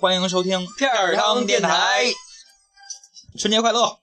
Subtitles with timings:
[0.00, 2.04] 欢迎收听片儿汤电台，
[3.38, 3.98] 春节快乐！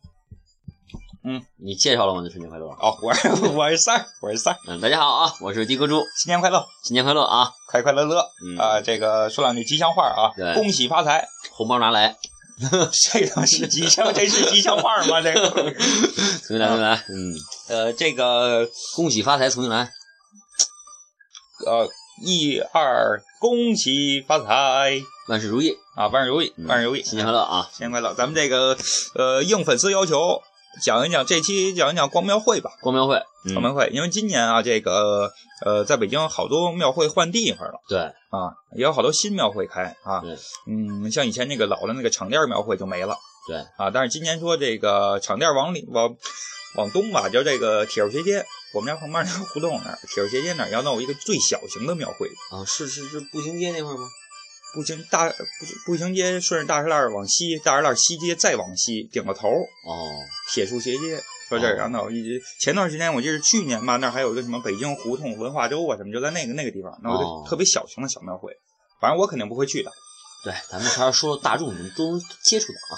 [1.23, 2.21] 嗯你介绍了吗？
[2.23, 2.67] 这春节快乐！
[2.67, 7.51] 哦，我是 我是三儿，我是三儿，嗯，大家好啊，我是迪哥猪，新年快乐，新年快乐啊！
[7.67, 8.23] 快快乐乐。
[8.45, 8.57] 嗯。
[8.57, 8.81] 啊！
[8.81, 12.15] 这个说两句吉祥话啊对，恭喜发财，红包拿来，
[13.11, 15.21] 这个是吉祥，这是吉祥话吗？
[15.21, 17.35] 这个，重新来，重新来，嗯，
[17.67, 19.91] 呃，这个恭喜发财，重新来，
[21.65, 21.89] 呃，
[22.25, 24.91] 一二，恭喜发财。
[25.27, 27.69] 万事如意，啊，万事如意，嗯万事如意，新年快乐啊！
[27.73, 28.13] 新年快乐！
[28.13, 28.77] 咱们这个
[29.15, 30.41] 呃，应粉丝要求，
[30.81, 32.71] 讲一讲这期讲一讲光庙会吧。
[32.81, 35.29] 光庙会，嗯，光庙会，因为今年啊，这个
[35.65, 40.37] 呃，在北京好多庙会换地方了对，啊，也有好多新庙会开啊对。
[40.67, 43.13] 嗯，像以前那个老的那个厂店庙会就没了
[43.49, 46.15] 对，啊，但是今年说这个厂店往里往
[46.77, 54.05] 往东吧，就这个铁路斜街，我们家旁边那个胡同那儿，铁路斜街那儿要弄一个最小型的庙会，啊，是是是步行街那块儿吗？
[54.73, 55.35] 步行大步
[55.85, 60.19] 步行街顺着大石栏往西，大石栏西街再往西顶个头，哦，
[60.53, 68.53] 铁树斜街，说这儿，哦然后一直前段时间我记得去年吧，那儿还有一个什么北京胡同文化周啊什么，就在那个那个地方，那我哦就特别小型的小庙会，
[69.01, 69.91] 反正我肯定不会去的。
[70.43, 72.95] 对，咱们还是说大众你们都能接触的啊。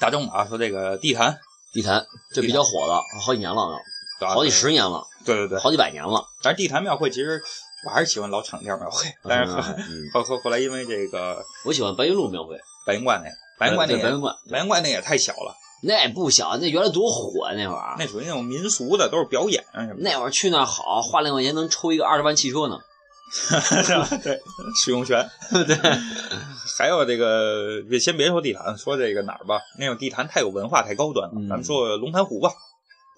[0.00, 1.36] 大众啊，说这个地坛，
[1.72, 3.78] 地坛这比较火的，好几年了，啊
[4.20, 6.24] 好几，十年了，对对对，好几百年了。
[6.42, 7.42] 但是地坛庙会其实
[7.86, 17.54] 我还是喜欢老场店庙会， 但是后嗯， 后后后来因为这个 我喜欢白云路庙会，白云观那个，白云观那个白云观，白云观那也太小了，那也不小，那原来多火啊！
[17.54, 22.78] 那会儿，那属于那种民俗的，都是表演啊什么，那会儿去那好，花两块钱能抽一个二十万汽车呢。
[23.30, 24.08] 是吧？
[24.24, 24.40] 对，
[24.82, 25.22] 使用权。
[25.50, 25.76] 对，
[26.78, 31.34] 还有这个，先别说地坛，说这个哪儿吧，那种地坛太有文化，太高端了。
[31.36, 32.50] 嗯咱们说龙潭湖吧，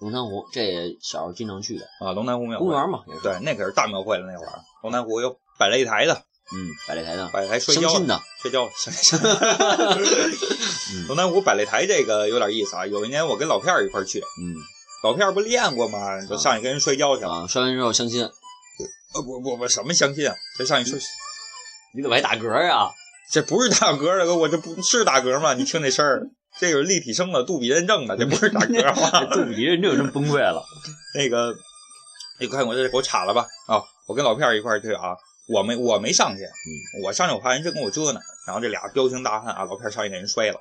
[0.01, 3.21] 龙潭湖这也小时候经常去的啊，龙潭湖庙公园嘛，也是。
[3.21, 4.51] 对，那可是大庙会了那会儿。
[4.83, 6.13] 龙潭湖有摆擂台的，
[6.53, 8.67] 嗯，摆擂台的，摆擂台摔跤的，摔跤
[11.07, 12.85] 龙潭湖摆擂台这个有点意思啊。
[12.87, 14.55] 有一年我跟老片儿一块儿去，嗯
[15.03, 16.19] 老片儿不练过吗？
[16.27, 17.31] 就上去跟人摔跤去了。
[17.31, 20.35] 啊，摔完之后相亲，呃，不不不，什么相亲啊？
[20.57, 20.99] 这上去摔，
[21.95, 22.89] 你怎么还打嗝呀？
[23.31, 25.53] 这不是打嗝儿，我这不是打嗝吗？
[25.53, 26.27] 你听这声儿，
[26.59, 29.25] 这个立体声的，杜比认证的，这不是打嗝儿吗？
[29.33, 30.63] 杜比认证真崩溃了。
[31.15, 31.55] 那个，
[32.39, 33.45] 你看我这给我插了吧？
[33.67, 35.15] 啊，我跟老片儿一块儿去啊，
[35.47, 40.59] 我没我没上去，嗯，我上去我怕人真跟我折呢，然后这俩彪形大汉啊，老片儿上去给人摔了，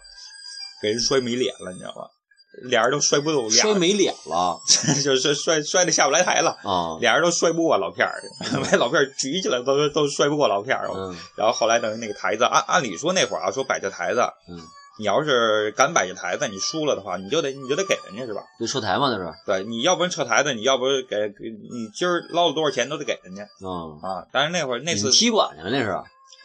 [0.82, 2.02] 给人摔没脸了，你知道吗？
[2.64, 4.58] 俩人都摔不动，俩摔没脸了
[5.04, 6.98] 就是摔摔的下不来台了，啊！
[7.00, 10.88] 俩人都摔不过老片儿， 把老片儿举起来都都摔不过老片儿。
[10.92, 14.58] 嗯然后后来等于那个台子，按按理说那会儿啊，说摆这台子，嗯，
[15.00, 18.42] 你要是敢摆这台子，你输了的话，你就得你就得给人家是吧？
[18.60, 19.32] 就撤台嘛，那是。
[19.46, 24.26] 对，你要不然撤台子，你要不然给给你今儿捞了多少钱都得给人家嗯，啊。
[24.30, 25.98] 但是那会儿那次踢馆去了那是？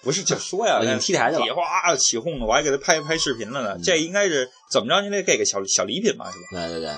[0.04, 3.74] 不是就说呀， 踢台去了哗起哄的，我还给他拍拍视频了呢。
[3.76, 5.02] 嗯这应该是怎么着？
[5.02, 6.46] 你得给个小小礼品嘛，是吧？
[6.52, 6.92] 对对对，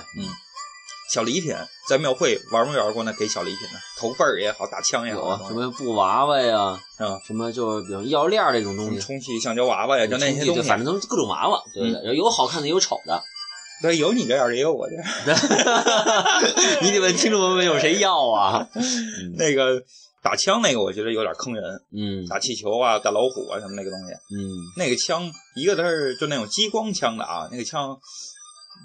[1.08, 1.54] 小礼品
[1.88, 3.02] 在庙会玩没玩过？
[3.04, 3.78] 呢给小礼品呢？
[3.98, 10.62] 头辈儿也好，打枪也好，啊，什么布娃娃呀，啊，什么就是比如药链这种东西，充气橡胶娃娃呀，就那些东，西。
[10.62, 13.22] 反正都是各种娃娃，对有好看的，有丑的。
[13.80, 15.04] 对，有你这样的，也有我这样。
[16.82, 18.68] 你得问听众朋友们有谁要啊？
[19.38, 19.80] 那个
[20.20, 21.62] 打枪那个，我觉得有点坑人。
[21.92, 24.12] 嗯打气球啊，打老虎啊，什么那个东西。
[24.34, 27.96] 嗯那个枪，一个它是就那种激光枪的啊，那个枪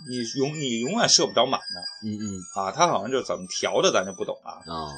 [0.10, 4.60] 你永你永远射不着满的嗯嗯啊，它好像就怎么调的咱就不懂啊。
[4.72, 4.92] 啊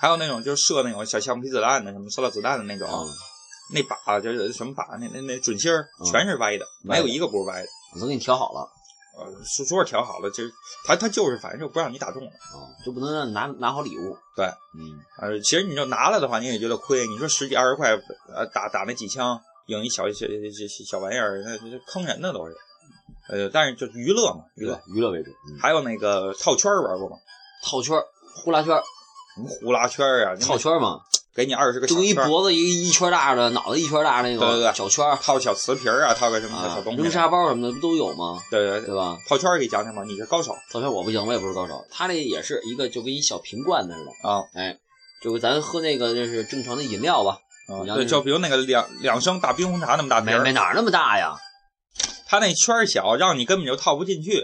[0.00, 3.06] 还有那种就是射那种小橡皮子弹的，什么塑料子弹的那种，啊，
[3.72, 7.68] 那把就是什么把，那那那准心儿嗯全是歪的，没有一个不是歪的。
[7.94, 8.68] 我都给你调好了
[9.14, 10.50] 呃，说说是调好了，就是
[10.86, 12.30] 它它就是反正就不让你打中了。
[12.30, 14.16] 啊，就不能让你拿拿好礼物。
[14.34, 17.06] 对，嗯呃，其实你就拿了的话，你也觉得亏。
[17.06, 17.90] 你说十几二十块，
[18.34, 22.56] 呃，打打那几枪，赢一小小小小玩意儿，那那坑人的都是。
[23.28, 24.80] 呃，但是就是娱乐嘛，娱乐。
[24.94, 25.30] 娱乐为主。
[25.30, 27.16] 嗯还有那个套圈玩过吗？
[27.64, 27.96] 套圈、
[28.34, 28.74] 呼啦圈、
[29.34, 30.34] 什么呼啦圈啊？
[30.36, 31.00] 套圈儿嘛，
[31.34, 37.02] 给你二十个就跟一小圈儿，脖子一一圈大的，脑袋一圈大的那对对对种小圈套小瓷瓶啊，套个什么啊小东，西。
[37.02, 38.38] 扔沙包什么的不都有吗？
[38.50, 39.16] 对对对，对吧？
[39.28, 44.76] 套圈儿给讲讲吧，你是高手套圈我不行，我也不是高手，他那也是一个就跟一小瓶罐子似的，啊哎，
[45.22, 47.38] 就是咱喝那个就是正常的饮料吧，
[47.68, 47.86] 啊！
[47.94, 51.36] 对，就比如那个两两升大冰红茶那么大瓶，没没哪那么大呀，
[52.32, 54.42] 它那圈儿小，让你根本就套不进去。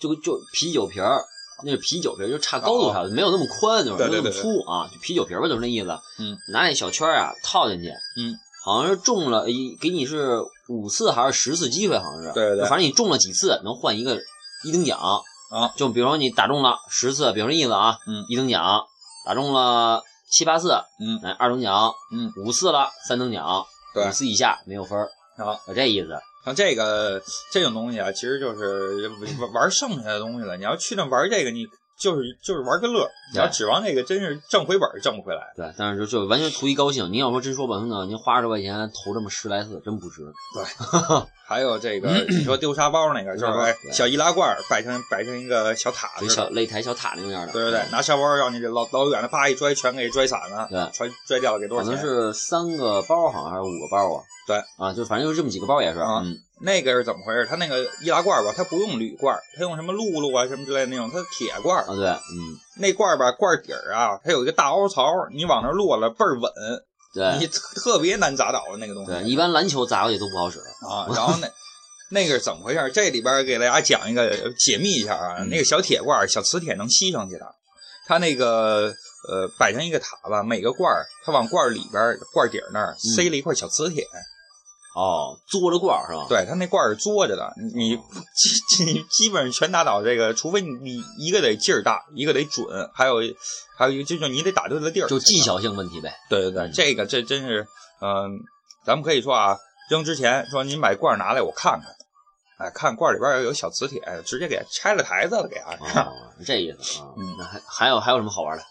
[0.00, 1.22] 就就啤酒瓶儿，
[1.62, 5.96] 那是啤酒瓶儿，就差高度差，没有那么宽，就是没有那么粗啊，就啤酒瓶儿吧，就是那意思。
[6.18, 12.32] 嗯，拿那小圈儿啊套进去，嗯，好像是中了一给你是五次还是十次机会，好像是。
[12.32, 14.20] 对对对反正你中了几次能换一个
[14.64, 15.70] 一等奖啊。
[15.76, 18.80] 就比如说你打中了十次，比如说意思啊，嗯一等奖；
[19.24, 23.64] 打中了七八次，嗯哎，二等奖；嗯，五次了三等奖，
[23.94, 25.08] 对五次以下没有分儿
[25.38, 26.18] 啊，有这意思。
[26.44, 29.08] 像这个这种东西啊，其实就是
[29.40, 30.56] 玩玩剩下的东西了。
[30.56, 31.64] 你要去那玩这个，你
[31.98, 33.10] 就是就是玩个乐儿。
[33.32, 35.42] 你要指望那个，真是挣回本儿挣不回来。
[35.56, 37.10] 对，但是就就完全图一高兴。
[37.10, 40.22] 您要说真说本呢，您花二十块钱投这么十来次，真不值。
[40.54, 40.64] 对
[41.46, 46.08] 还有这个， 你说丢沙包那个，就是小易拉罐儿摆成摆成一个小塔。
[46.28, 47.52] 小擂台小塔那种样的。
[47.52, 52.08] 对对对，拿沙包让你这老老远的啪一拽，全给拽散了，对全拽掉了给多可能少钱？
[52.08, 54.22] 是三个包，好像还是五个包啊？
[54.46, 55.98] 对啊，就反正就是这么几个包也是。
[56.00, 57.46] 啊嗯，那个是怎么回事？
[57.48, 61.82] 它那个易拉罐儿吧，它不用铝罐儿，它用什么露露啊什么之类的那种，它是铁罐儿。
[61.82, 66.50] 啊对，嗯那罐儿吧，罐儿底儿啊，它有一个大凹槽，你往那儿落了倍儿稳，
[67.14, 69.10] 对 你特别难砸倒的那个东西。
[69.10, 70.58] 对，一般篮球砸过去都不好使。
[70.88, 71.48] 啊，然后那
[72.10, 72.90] 那个是怎么回事？
[72.92, 77.46] 这里边给大家讲一个解密一下啊，嗯那个小铁罐儿、小磁铁能吸上去的，
[78.06, 78.92] 它那个
[79.28, 84.04] 呃摆成一个塔吧，每个罐儿它往罐儿里边儿罐儿底儿那儿塞了一块小磁铁，
[84.94, 86.26] 哦，嘬着罐儿是吧？
[86.28, 93.16] 对，它那罐儿是嘬着的，你基 基你基本上全打倒这个，除非你你一个得劲儿大，一个得准，还有
[93.76, 95.40] 还有一个就是你得打对了地儿，就技。
[95.40, 96.14] 巧性问题呗。
[96.30, 97.66] 对对对，这个这真是，
[98.00, 98.38] 嗯、
[98.86, 99.58] 咱们可以说啊，
[99.90, 107.08] 扔之前说您把罐儿拿来我看看，哎，看罐儿里边有小磁铁，直接给拆了台子了，给啊、哦， 是这意思啊。
[107.18, 108.62] 嗯那还还有还有什么好玩的？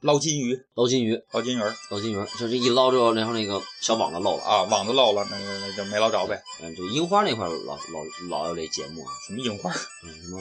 [0.00, 4.42] 捞金鱼，捞金鱼，捞金鱼儿捞金鱼，就这一捞之后，然后那个小网子漏了。
[4.42, 6.42] 啊，网子漏了，那那那就没捞着呗。
[6.62, 9.76] 嗯，这樱花那块儿老老老有这节目啊，什么樱花儿？
[10.04, 10.40] 嗯，什么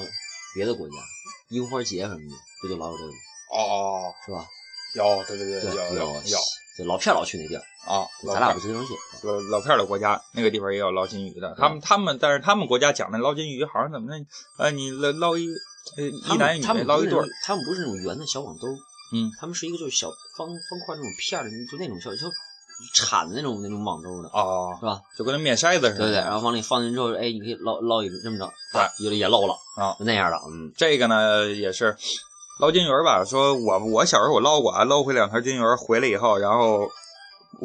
[0.56, 0.96] 别的国家
[1.50, 3.18] 樱花节什么的，不就老有这个吗？
[3.52, 4.46] 哦，是吧？
[4.96, 6.38] 有，对对对，对，有有有
[6.78, 8.94] 就老片儿老去那地儿，啊，老咱俩片不经常去。
[9.28, 11.54] 老老片儿的国家，那个地方也有捞金鱼的。
[11.60, 14.26] 他们他们，但是他们国家讲的捞金鱼，好像怎么着？
[14.58, 18.68] 呃，你捞捞一一男一女捞一对他们不是那种圆的小网兜，
[19.12, 22.32] 嗯，他们是一个就是小方方块那种片儿的，就那种小就
[22.94, 25.02] 铲的那种那种网兜的，哦是，吧？
[25.18, 26.06] 就跟那面筛子似的。
[26.06, 31.98] 对对，然后往里放进之后，哎，你可以捞捞一只，这么着，对有的也漏了啊，就那样的，嗯，这个呢也是
[32.60, 33.26] 捞金鱼儿吧。
[33.26, 36.90] 说我我小时候我捞过啊，捞回两条金鱼儿回来以后，然后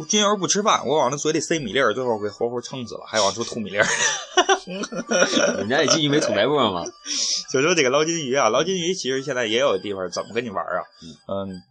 [0.09, 3.87] 金鱼儿不吃饭，我往它嘴里塞米粒儿，最后给活活撑死了，还往出吐米粒儿。
[5.59, 6.85] 人家也进去没吐白沫嘛，
[7.53, 10.83] 就说这个捞金鱼啊，捞金鱼其实现在也有地方怎么跟你玩啊？
[11.29, 11.63] 嗯，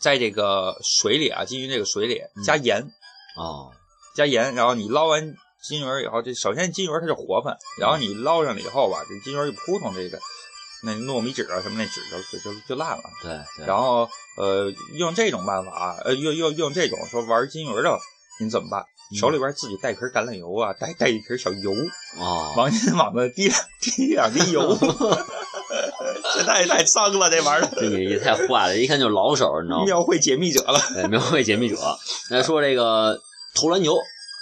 [0.00, 2.82] 在这个水里啊，金鱼这个水里加盐，
[3.36, 3.72] 哦，
[4.14, 10.18] 加盐，然后你捞完金鱼儿以后，这首先金鱼儿它就活泛，然后你捞上了以后吧，这金鱼儿一扑通，这个
[10.84, 13.02] 那糯米纸啊什么那纸就就就就烂了。
[13.22, 17.98] 对对，然后呃，用这种办法，呃，用用用这种说玩金鱼的，
[18.40, 18.84] 你怎么办？
[19.10, 21.72] 嗯手里边自己带瓶橄榄油啊，带带一瓶小油，
[22.18, 24.76] 啊，往您往那滴两滴两滴油，
[26.34, 27.70] 这太太脏了，这玩意儿。
[27.76, 29.84] 这也也太坏了，一看就是老手，你知道吗？
[29.84, 31.76] 庙会解密者了，哎，描绘解密者。
[32.30, 33.20] 来说这个
[33.54, 33.96] 投篮球，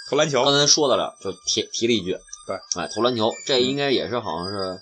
[0.09, 2.17] 投篮球刚才说到了，就提提了一句，
[2.47, 4.79] 对，哎，投篮球，这应该也是好像是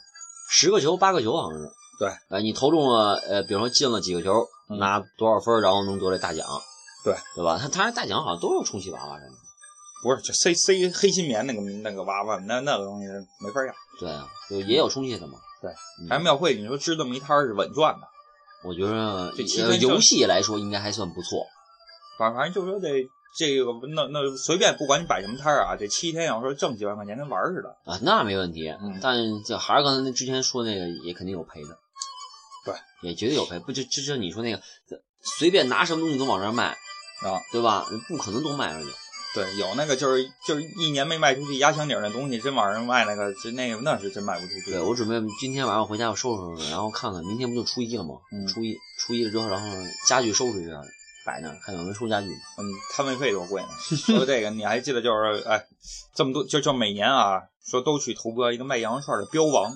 [0.49, 1.69] 十个球八个球，好像是，
[1.99, 6.47] 对，哎，你投中了，呃，比如说进了几个球，嗯拿多少分，然后能得这大奖，
[7.03, 7.57] 对，对吧？
[7.59, 9.40] 他他这大奖好像都是充气娃娃什么的，
[10.01, 13.07] 不是，就塞塞黑心棉那个那个娃娃，那那个东西
[13.39, 13.73] 没法要。
[13.99, 18.07] 对啊，就也有充气的嘛，对嗯，还庙会，你说支这么一摊是稳赚的，
[18.63, 21.45] 我觉得这七分挣呃游戏来说应该还算不错，
[22.17, 23.05] 反反正就说这
[23.37, 27.69] 这个那那随便，不管你摆什么摊儿啊，这七天要说挣几万块钱跟玩儿似的。
[27.85, 28.67] 啊，那没问题。
[28.69, 31.77] 嗯但这还是刚才那之前说那个，也肯定有赔的。
[32.65, 33.59] 对，也绝对有赔。
[33.59, 34.61] 不就就就你说那个，
[35.37, 36.69] 随便拿什么东西都往这儿卖
[37.23, 37.85] 啊，对吧？
[38.07, 38.91] 不可能都卖出去。
[39.33, 44.71] 对，有那个就是就是一年没卖出去压箱底儿那东西，真往上卖那个，真那个那是真卖不出去。
[44.71, 48.15] 对我准备今天晚上回家我收拾收拾，然后看看明天不就初一了吗？
[48.33, 49.67] 嗯初一初一了之后，然后
[50.07, 50.73] 家具收拾一下，
[51.25, 52.27] 摆那儿看有没有收家具。
[52.27, 53.69] 嗯，摊位费多贵呢？
[53.95, 55.65] 说这个你还记得就是哎，
[56.13, 59.71] 这么多就就每年啊，说都去投标一个卖羊肉串的标王，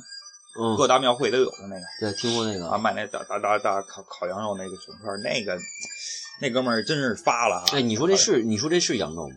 [0.60, 5.58] 嗯，各大庙会都有的那个对，听过那个啊，卖那大大大大烤烤羊肉那个卷串儿，那个
[6.42, 7.78] 那哥们儿真是发了哈。
[7.78, 9.36] 哎，你说这是你说这是羊肉吗？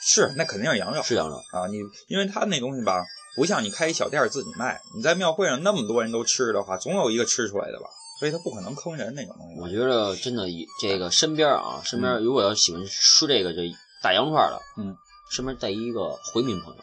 [0.00, 1.36] 是那肯定是羊肉是羊肉。
[1.52, 1.78] 啊，你
[2.08, 3.04] 因为他那东西吧，
[3.36, 7.86] 不像你开一小店儿自己卖，你在庙会上那么多人都吃的话，总有一个吃出来的吧，
[8.18, 9.60] 所以他不可能坑人那种东西。
[9.60, 13.70] 我觉得真的以这个身边啊，身边嗯如果要喜欢吃这个这
[14.02, 14.96] 大羊串的，嗯，
[15.30, 16.80] 身边带一个回民朋友。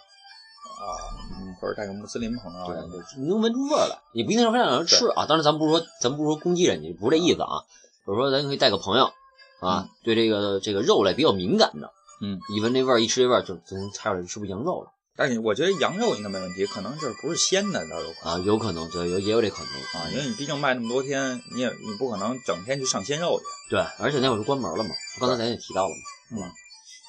[0.77, 0.85] 啊，
[1.33, 5.25] 嗯，或者带个穆斯林朋友啊，对，你能闻出味儿来，也不一定是非让人吃啊。
[5.25, 7.65] 当然，咱不是说，咱不是说攻击人家，不是这意思啊。
[8.05, 9.11] 就是说，咱可以带个朋友
[9.59, 18.43] 啊，对这个这个肉类比较敏感的，嗯，一闻这味儿，一吃这味儿，就就能猜出来是不是羊肉了但是我觉得羊肉应该没问题，可能就是不是鲜的倒有可能啊？
[18.45, 23.45] 有可能，对，有也有这可能啊，因为你毕竟卖那么多天，你也你不可能整天去上鲜肉去。
[23.75, 26.45] 对，而且那会儿就关门了嘛，刚才咱也提到了嘛。
[26.45, 26.51] 嗯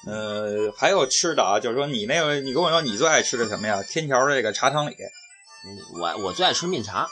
[0.07, 3.83] 呃，还有吃的啊，就是说你那个，你跟我说你最爱吃的什么呀？
[3.83, 4.95] 天桥这个茶汤里
[5.65, 7.07] 嗯我我最爱吃面茶，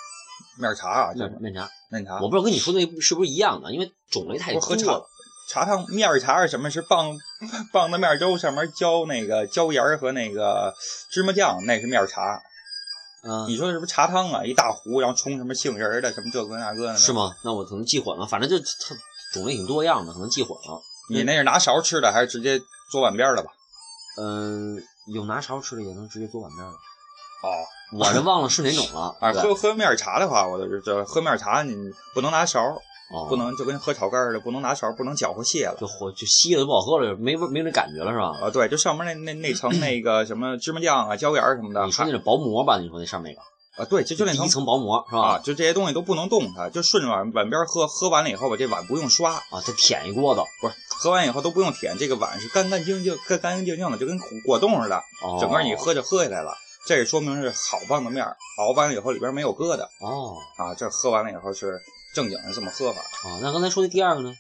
[0.58, 2.16] 面茶啊，这面面茶，面茶。
[2.22, 5.06] 我不知道跟你说的那是不是一样的，因为种类太多喝茶了。
[5.48, 6.70] 茶汤面茶是什么？
[6.70, 7.18] 是棒
[7.72, 10.74] 棒子面粥上面浇那个椒盐儿和那个
[11.10, 12.42] 芝麻酱，那是面茶。
[13.24, 14.44] 嗯，你说的是不是茶汤啊？
[14.44, 16.98] 一大壶，然后冲什么杏仁儿的，什么这个那个的。
[16.98, 17.12] 是？
[17.14, 17.36] 吗？
[17.44, 18.96] 那我可能记混了，反正就它
[19.34, 20.82] 种类挺多样的，可能记混了。
[21.10, 22.62] 你那是拿勺吃的，还是直接
[22.92, 23.50] 做碗边儿的吧？
[24.20, 24.82] 嗯，
[25.14, 26.72] 有拿勺吃的，也能直接做碗面的。
[26.72, 27.50] 哦，
[27.98, 29.16] 我这忘了是哪种了。
[29.22, 31.76] 啊，喝喝面茶的话，我就是这喝面茶，你
[32.14, 32.60] 不能拿勺，
[33.10, 35.76] 哦，不能就跟喝炒肝儿似的，不能拿勺，不能搅和泄了。
[35.80, 38.38] 就火就稀了就不好喝了，没味没那感觉了是吧？
[38.42, 42.78] 啊，对，就上面那那那层那个 什么芝麻酱啊、椒盐儿什么的，还你说那是薄膜吧？
[42.80, 43.48] 你说那上面那个
[43.84, 45.40] 啊，对，就就那层一层薄膜是啊，吧？
[45.40, 56.52] 就这些东西都不能动它，就顺着碗碗边喝，喝完了以后吧，这碗不用刷，啊，它舔一锅子，不是喝完以后都不用舔，这个碗是干干净净、干干干净净的，就跟果冻似的，哦，整个你喝就喝下来了。
[56.88, 61.80] 这也说明是好棒的面儿，熬完了以后里边没有疙瘩哦啊，这喝完了以后是
[62.14, 63.02] 正经的这么喝法。
[63.02, 64.34] 啊，那刚才说的第二个呢？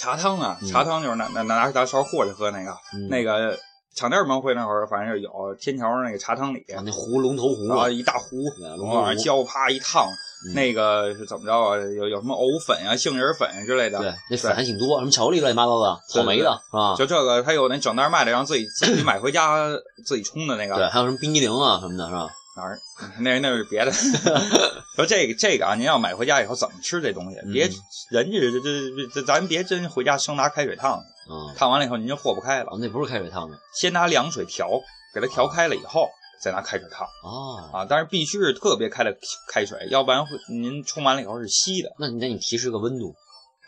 [0.00, 0.68] 茶汤啊，嗯。
[0.68, 3.08] 茶汤就是拿拿拿拿勺和着喝那个，嗯。
[3.08, 3.58] 那个
[3.94, 10.06] 厂店门会那会儿，反正是有天桥那个茶汤里，啊，那壶龙头壶然后啊，一大壶，对龙头往上浇，啪一烫，
[10.48, 10.54] 嗯。
[10.54, 11.76] 那个是怎么着啊？
[11.76, 16.94] 有有什么藕粉啊、杏仁粉之类的，对，那粉还挺多，什么巧克力乱七八糟的，草莓的是吧？
[16.96, 19.68] 就这个，它有那整袋卖的，让自己自己买回家
[20.06, 22.28] 自己冲的那个，对，还有什么冰激凌啊什么的，是吧？
[22.54, 22.78] 哪儿？
[23.20, 23.92] 那那是别的。
[24.94, 27.38] 说这个这个啊，您要买回家以后怎么吃这东西？
[27.52, 27.72] 别嗯
[28.10, 32.78] 人家这这这，咱别真回家生拿开水烫，嗯，烫完了以后您就和不开了哦，。
[32.78, 34.68] 那不是开水烫的先拿凉水调，
[35.14, 36.10] 给它调开了以后，
[36.42, 37.70] 再拿开水烫哦。
[37.72, 37.86] 啊。
[37.88, 39.16] 但是必须是特别开的
[39.48, 41.90] 开水，要不然会您冲完了以后是稀的。
[41.98, 43.14] 那你那你提示个温度，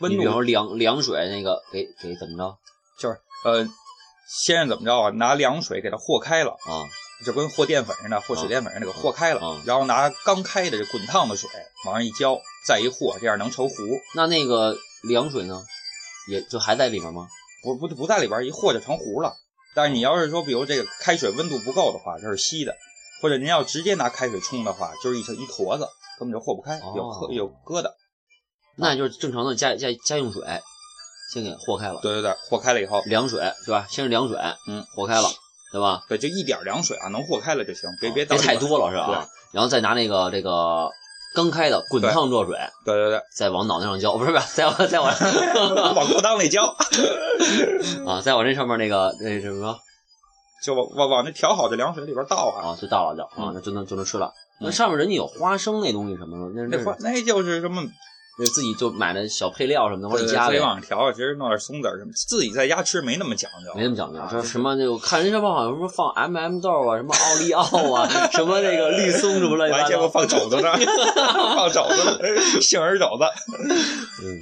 [0.00, 2.58] 温度比方说度凉凉水那个给给怎么着
[2.98, 3.66] 就是呃，
[4.28, 5.08] 先是怎么着啊？
[5.10, 6.50] 拿凉水给它和开了。
[6.50, 6.84] 啊？
[7.24, 11.50] 就跟和淀粉似的，和水淀粉似的，给和开了，嗯然后拿刚开的这滚烫的水
[11.84, 13.74] 往上一浇，再一和，这样能成糊。
[14.14, 15.62] 那那个凉水呢，
[16.30, 17.28] 也就还在里面吗？
[17.62, 19.34] 不不不在里边一和就成糊了。
[19.74, 22.72] 但是你要是说，比如这个开水温度不够的话，这是稀的；
[23.20, 27.90] 或者您要直接拿开水冲的话，就是一层一坨子，根本就和不开，有有疙瘩。
[28.76, 30.42] 那就是正常的家家家用水，
[31.32, 32.00] 先给和开了。
[32.02, 33.86] 对对对，和开了以后，凉水是吧？
[33.90, 34.36] 先是凉水，
[34.68, 35.28] 嗯，和开了，
[35.74, 36.04] 对吧？
[36.08, 39.28] 对，就一点凉水啊，能和开了就行，别别倒别太多了是吧？
[39.52, 40.88] 然后再拿那个这个
[41.34, 45.10] 刚开的滚烫热水，对对对，再往脑袋上浇，不是不是，再往再往
[45.96, 46.62] 往裤裆里浇，
[48.06, 49.76] 啊，再往这上面那个那什么
[50.62, 52.70] 就往往往那调好的凉水里边倒啊。
[52.70, 54.32] 啊，就倒了就啊，嗯那就能就能吃了。
[54.60, 57.82] 那嗯上面人家有花生那东西什么的，那那花那就是什么
[58.36, 64.28] 那自己就买的小配料什么的往里对自己加呗，往上调，其实弄点松子儿什么，自己在家吃没那么讲究，没那么讲究啊。
[64.30, 67.62] 就是什么那个看人家网好像什么放 M M 豆啊，什么奥利奥
[67.94, 70.12] 啊， 什么那个绿松什么乱七八我还见过糟。
[70.12, 70.72] 放肘子的，
[71.54, 73.24] 放肘子的，杏仁肘子。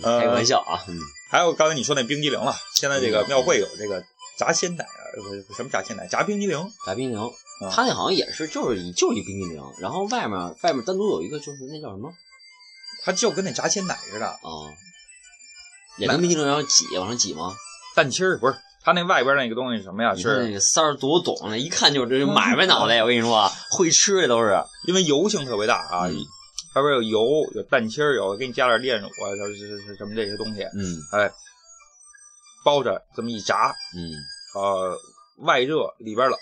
[0.02, 0.96] 开个玩笑啊，嗯，
[1.30, 4.02] 还有刚才你说那冰激凌了，现在这个庙会有这个
[4.38, 12.10] 炸鲜奶啊，呃什么炸鲜奶，炸冰激凌，炸冰激凌，啊他那好像也是就是一就是一冰激凌，然后外面外面单独有一个就是那叫什么
[13.04, 14.38] 它就跟那炸鲜奶似的，啊，
[15.98, 17.54] 也能冰激凌然后挤往上挤吗？
[17.94, 18.56] 蛋清儿不是。
[18.84, 20.12] 它那外边那个东西是什么呀？
[20.16, 24.60] 你看那是个三儿多懂，那一看就是这买卖脑袋， 我跟你说啊，会吃的都是。
[24.88, 26.16] 因为油性特别大啊，嗯
[26.74, 27.20] 外边有油，
[27.54, 31.30] 有蛋清儿，有给你加点炼乳啊，是是是什么这些东西，嗯哎，
[32.64, 34.10] 包着这么一炸，嗯
[34.54, 34.96] 呃，
[35.44, 36.36] 外热里边冷，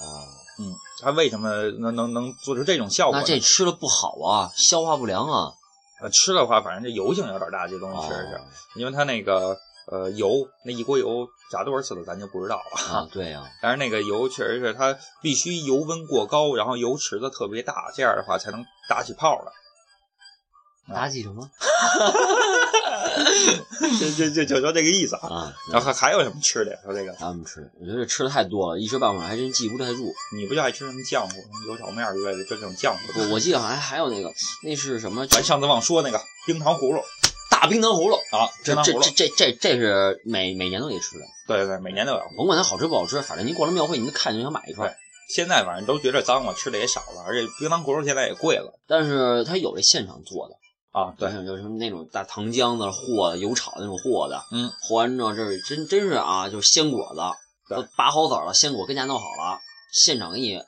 [0.00, 0.24] 哦，
[0.58, 5.52] 嗯，它为什么能能能做出这种效果这吃了不好啊，消化不良啊。
[6.00, 8.40] 呃吃的话，反正这油性有点大，这东西确实是，哦
[8.76, 9.56] 因为它那个
[9.90, 10.30] 呃油
[10.64, 12.94] 那一锅油炸多少次了，咱就不知道了。
[12.98, 19.52] 啊， 对呀、但是那个油确实是它必须油温过高，然后油池子特别大，这样的话才能打起泡来。
[20.94, 21.46] 打起什么
[23.98, 25.28] 这这这就说这个意思啊。
[25.28, 25.54] 啊？
[25.72, 26.78] 然后还还有什么吃的呀？
[26.84, 30.12] 说这个，咱们吃，我觉得吃的太多了，一时半会儿还真记不太住。
[30.36, 33.20] 你不就爱吃什么浆糊、油炒面之类的，就这种浆糊？
[33.20, 34.32] 我我记得好像还有那个，
[34.62, 35.26] 那是什么？
[35.26, 37.02] 咱上次忘说那个冰糖葫芦
[37.50, 42.20] 大冰糖葫芦，啊，这这这这这这是每每年都得吃的，对对，每年都有。
[42.36, 44.94] 甭管它好吃不好吃，反正您过了庙会，你就看就想买一串。
[45.34, 50.54] 现在反正都觉得脏了，吃的也少了，而且冰糖葫芦现在也贵了但是它有这现场做的，
[50.92, 51.14] 啊。
[51.18, 59.58] 对，像就是什么那种大糖浆的和的，油炒的那种和的，嗯，和完之后这是真真是啊，就是鲜果子，拔好籽儿了，鲜果跟家弄好了，
[59.92, 60.58] 现场给你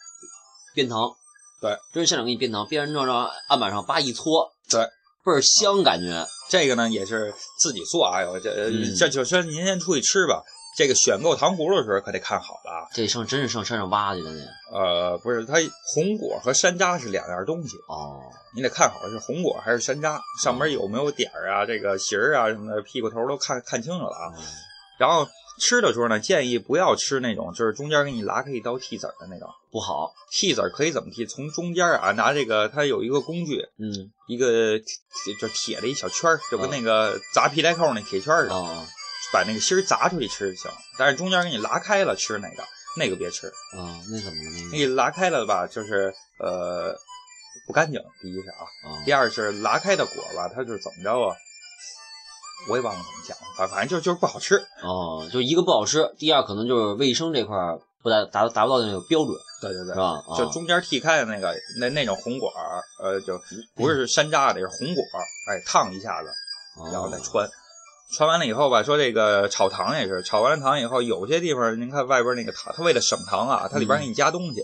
[0.74, 1.10] 煸糖，
[1.60, 4.82] 对，真是现场给你煸糖，煸完之后让案板上叭一搓，对，
[5.24, 6.26] 倍儿香感觉。
[6.48, 10.42] 这个呢也是自己做啊，有这、嗯这就说您先出去吃吧。
[10.80, 12.88] 这个选购糖葫芦的时候可得看好了啊。
[12.94, 14.42] 这上真是上山上挖去的呢。
[14.72, 18.22] 呃，不是，它红果和山楂是两样东西，哦，
[18.56, 24.32] 你得看好是红果还是山楂，上面有没有点儿啊，这个形儿啊什么的，屁股头都看看清楚了啊。
[24.38, 24.42] 嗯
[25.00, 25.26] 然后
[25.58, 29.48] 吃的时候呢，建议不要吃那种就是中间给你拉开一刀剔籽儿的那种。
[29.70, 30.12] 不好。
[30.30, 31.26] 剔籽儿可以怎么剔？
[31.26, 38.84] 从中间啊拿这个，它有一个工具，嗯，一个铁就铁的一小圈儿，就跟那个砸皮带扣那铁圈儿似的，哦，
[39.32, 40.70] 把那个芯儿砸出去吃就行。
[40.98, 42.64] 但是中间给你拉开了吃那个，
[42.98, 43.46] 那个别吃。
[43.76, 44.50] 啊，那怎么了？
[44.72, 46.94] 那那个拉开了吧，就是呃
[47.66, 48.00] 不干净。
[48.20, 51.36] 第一是啊，啊第二是拉开的果吧，它就是怎么着啊？
[52.68, 54.56] 我也忘了怎么讲了，反反正就就是不好吃。
[54.82, 60.22] 哦，就一个不好吃，第二可能就是卫生这块儿不达达达不到那个标准，对对对是，吧？
[60.28, 63.40] 啊就中间剔开的那个那那种红果儿，呃，就
[63.74, 66.28] 不是山楂的，是红果儿，哎，烫一下子，
[66.76, 67.48] 哦然后再穿。
[68.12, 74.62] 穿完了以后吧，说这个炒糖也是，炒完了糖以后，有些地方您看外边那个糖，它为了省糖啊，它里边给你加东西，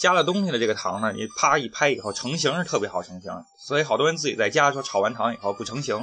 [0.00, 3.30] 加了东西的这个糖呢，你啪一拍以后成型是特别好成型，
[3.66, 6.00] 所以好多人自己在家说炒完糖以后不成型，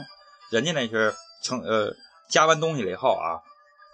[0.49, 1.13] 人家那是
[1.43, 1.93] 成呃
[2.29, 3.35] 加完东西了以后啊，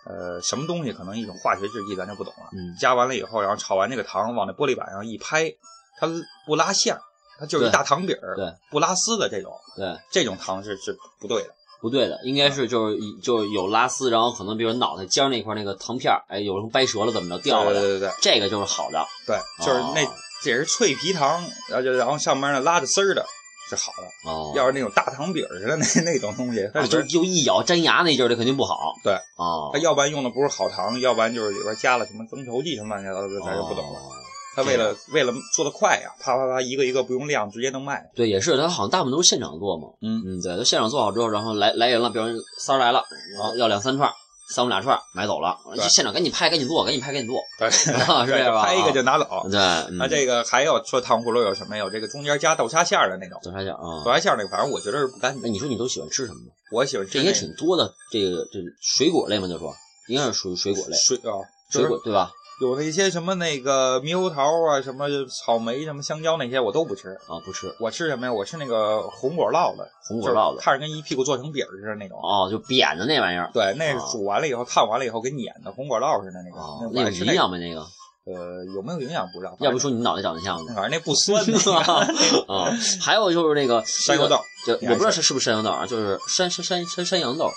[0.05, 5.51] 呃什么东西可能一种化学制剂咱就不懂了，嗯加完了以后，然后炒完这个糖往那玻璃板上一拍，
[5.99, 6.07] 它
[6.45, 7.01] 不拉馅儿，
[7.39, 11.49] 它就是一大糖饼儿，对不拉丝的这种，对，这种糖是是不对的。
[11.79, 19.05] 不对的，应该是就是就是有拉丝，然后可能比如脑袋尖儿那块儿那个糖片儿，哎，有时候掰折了怎么着掉了的，对对对对这个就是好的。
[19.25, 23.25] 对，就是那哦这是脆皮糖，然后就然后上面呢拉着丝儿的
[23.69, 24.29] 是好的。
[24.29, 28.93] 哦，要是那种大糖饼似的那那种东西，它啊，就就一咬粘牙那劲儿，这肯定不好。
[29.03, 33.99] 对，哦它，要不然用的不是好糖，要不然就是里边加了什么增稠剂什么乱七八糟的，咱就不懂了。
[33.99, 34.11] 哦
[34.57, 38.03] 它为了为了做的快呀，啪啪啪一个一个不用晾，直接能卖。
[38.15, 39.89] 对，也是，他好像大部分都是现场做嘛。
[40.01, 42.25] 嗯嗯，对，他现场做好之后，然后来来人了，比如
[42.57, 42.97] 三儿来了，
[43.39, 44.13] 啊要两三串儿，
[44.49, 45.55] 三五俩串儿买走了，
[45.89, 47.39] 现场赶紧拍，赶紧做，赶紧拍，赶紧做，
[47.69, 47.91] 是
[48.31, 48.63] 这样吧？
[48.65, 49.47] 拍一个就拿走。
[49.51, 51.77] 对，嗯那这个还有说糖葫芦有什么？
[51.77, 54.11] 有这个中间加豆沙馅儿的那种，豆沙馅儿啊豆。
[54.11, 55.53] 沙馅儿那个，反正我觉得是不干那净。
[55.53, 56.39] 你说你都喜欢吃什么？
[56.71, 59.71] 我喜欢吃这也那挺多的，这个这水果类嘛，就说
[60.07, 61.37] 应该是属于水果类，水啊，
[61.69, 62.31] 就是水果对吧？
[62.59, 67.09] 有那些什么那个猕猴桃啊，什么草莓、什么香蕉那些我都不吃。
[67.27, 68.33] 啊，不吃我吃什么呀？
[68.33, 72.17] 我吃那个红果烙的，红果烙的，看着跟一屁股做成饼儿似的那种。
[72.19, 76.59] 哦，就扁的那玩意儿，对，那是哦煮完了以后，烫完了以后跟碾的红果烙似的那个。
[76.59, 77.09] 哦，那。
[77.11, 77.85] 营养没那个？
[78.25, 79.55] 呃，有没有营养不知道。
[79.61, 81.41] 要不说你脑袋长得像呢反正那不酸
[82.49, 82.69] 啊。
[82.99, 87.49] 还有就是那个山药豆，就我不知道是是不是山羊豆啊，就是山山山山山羊豆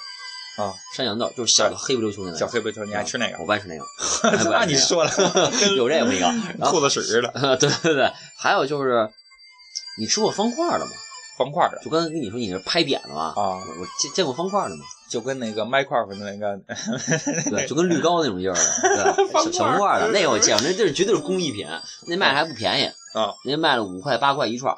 [0.56, 3.38] 啊，山羊豆就是小的黑不溜秋那个小黑不溜秋，你爱吃那个？
[3.38, 3.84] 我不爱吃那个，
[4.50, 5.10] 那你说了，
[5.60, 6.26] 跟有这么一个，
[6.70, 9.08] 兔子屎似的，对对对，还有就是
[9.98, 10.90] 你吃过方块的吗？
[11.38, 14.84] 方块的就刚才跟你说你是拍扁的嘛，啊，我我见见过方块的吗？
[15.08, 16.60] 就跟那个麦块儿的那个，
[17.50, 21.66] 对，就跟绿膏那种劲儿的，对，小小方块的那个我见过，那这是绝对是工艺品，
[22.06, 22.84] 那卖的还不便宜
[23.18, 24.76] 啊，那卖了五块八块一串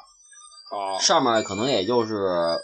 [1.01, 2.57] 上面可能也就是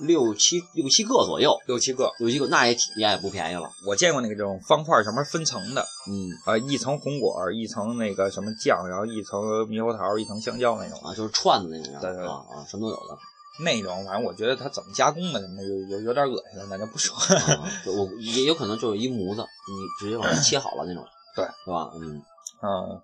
[0.00, 2.10] 六七六七个左右，六七个。
[2.18, 10.98] 六七个那也挺也不便宜了，我见过那个这种方块儿上面分层的，嗯啊，一层红果，一层那个什么酱，然后一层猕猴桃，一层香蕉那种。
[11.00, 13.16] 啊，就是串的那种对对对啊啊，什么都有的。
[13.62, 17.14] 那种反正我觉得它怎么加工的什么，有有有点恶心了，咱就不说。
[17.36, 21.04] 啊，我也有可能就是一模子，你直接把它切好了那种，
[21.36, 21.90] 对，是吧？
[21.94, 22.22] 嗯，
[22.62, 23.00] 嗯，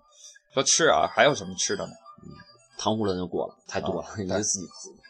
[0.53, 1.93] 说吃啊，还有什么吃的呢？
[2.79, 4.67] 糖葫芦就过了，太多了，啊自己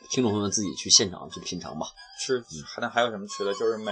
[0.10, 1.88] 听众朋友们自己去现场去品尝吧。
[2.20, 3.54] 吃还那还有什么吃的？
[3.54, 3.92] 就是每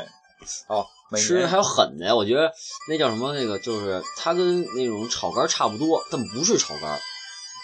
[0.67, 2.51] 哦，每吃还有狠的呀，我觉得
[2.89, 6.99] 那叫什么那个，就是它跟那种炒肝差不多，但不是炒肝，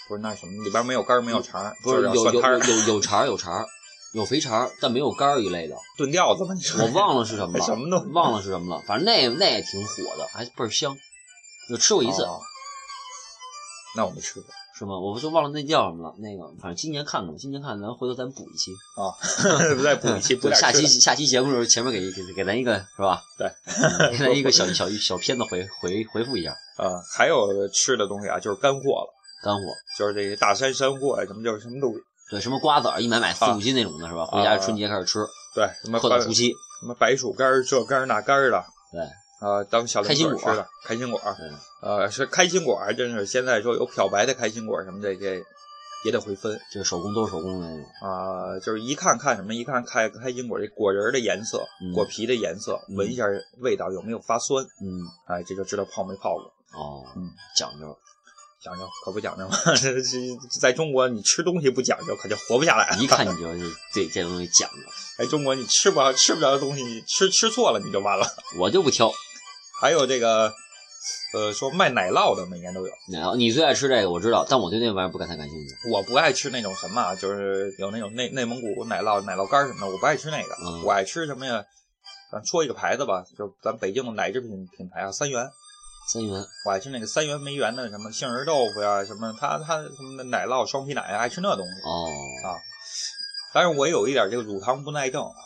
[0.08, 2.32] 不是那什么，里边没有肝没有肠，不是有有
[2.88, 3.66] 有肠有肠
[4.14, 6.54] 有肥肠，但没有肝一类的，炖吊子吗？
[6.54, 6.84] 你说。
[6.86, 10.98] 我忘了是什么了， 忘了是什么了，反正那那也挺火的，还倍儿香，
[11.70, 12.24] 就吃过一次。
[12.24, 12.40] 哦。
[13.96, 14.44] 那我没吃过
[14.82, 14.98] 是吗？
[15.00, 16.16] 我不就忘了那叫什么了。
[16.18, 18.72] 那个，反正今年看看吧，今年看，咱回头咱补一期。
[18.98, 19.14] 啊，
[19.84, 23.22] 再补一期， 补下期下期节目的时候，前面给给给咱一个是吧？
[23.38, 26.90] 对嗯，给咱一个小小小片子回回回复一下啊。
[27.16, 29.14] 还有吃的东西啊，就是干货了，
[29.44, 29.62] 干货。
[30.00, 31.94] 就是这个大山山货呀，什么就是什么都
[32.32, 34.26] 对，什么瓜子儿一买买四啊五斤那种的是吧？
[34.26, 35.20] 回家春节开始吃，
[35.54, 36.54] 对，什么白贺到除夕。
[36.82, 39.02] 什么白薯干儿这干儿那干儿的对，
[39.42, 41.50] 啊，当小开心果零嘴吃的开心果儿，对，
[41.82, 45.44] 呃，是开心果儿还真是现在说有漂白的开心果儿什么这些
[46.06, 47.86] 也得会分这个手工都是手工的那种。
[48.02, 53.26] 啊，就是一看看什么，一看开开心果这果仁儿的颜色嗯，果皮的颜色，嗯闻一下
[53.60, 56.44] 味道有没有发酸，嗯，哎，这就知道泡没泡过。
[56.80, 57.98] 哦，嗯，讲究。
[58.64, 59.58] 讲究可不讲究吗？
[59.82, 60.20] 这这
[60.62, 62.96] 在中国，你吃东西不讲究，可就活不下来。
[63.00, 63.48] 一看你 就
[63.92, 64.78] 对这这东西讲究，
[65.18, 68.28] 在中国，你吃不好吃不着的东西，你吃吃错了你就完了
[68.60, 69.12] 我就不挑。
[69.82, 70.54] 还有这个，
[71.34, 72.94] 呃，说卖奶酪的每年都有。
[73.12, 75.90] 奶酪，你最爱吃这个我知道，但我对那玩意儿不太感兴趣。
[75.92, 80.54] 我不爱吃那种什么，就是有那种内内蒙古奶酪、奶酪干什么的，我不爱吃那个。
[80.64, 81.66] 嗯我爱吃什么呀？
[82.32, 85.50] 咱说一个牌子吧，就咱北京的奶制品品牌啊，三元。
[86.14, 91.72] 三元我爱吃那个三元梅园的什么杏仁豆腐呀，什么他他什么的奶酪、双皮奶啊，爱吃那东西。
[91.84, 92.06] 哦，
[92.48, 92.54] 啊，
[93.52, 95.42] 但是我有一点这个乳糖不耐症啊，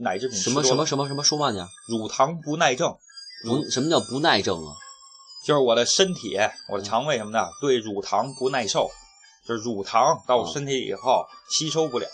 [0.00, 1.22] 奶制品什么什么什么什么？
[1.22, 1.66] 说慢点。
[1.88, 2.96] 乳糖不耐症，
[3.44, 4.74] 不，什么叫不耐症啊？
[5.46, 6.36] 就是我的身体、
[6.68, 8.90] 我的肠胃什么的对乳糖不耐受，
[9.46, 12.06] 就是乳糖到我身体以后吸收不了，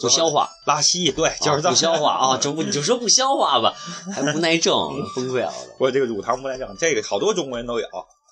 [0.00, 3.74] 不消化，拉稀，对，就是啊不消化 啊，就不你就说不消化吧，
[4.14, 4.74] 还不耐症，
[5.14, 5.84] 崩溃了都。
[5.84, 7.86] 我这个乳糖不耐症，这个好多中国人都有，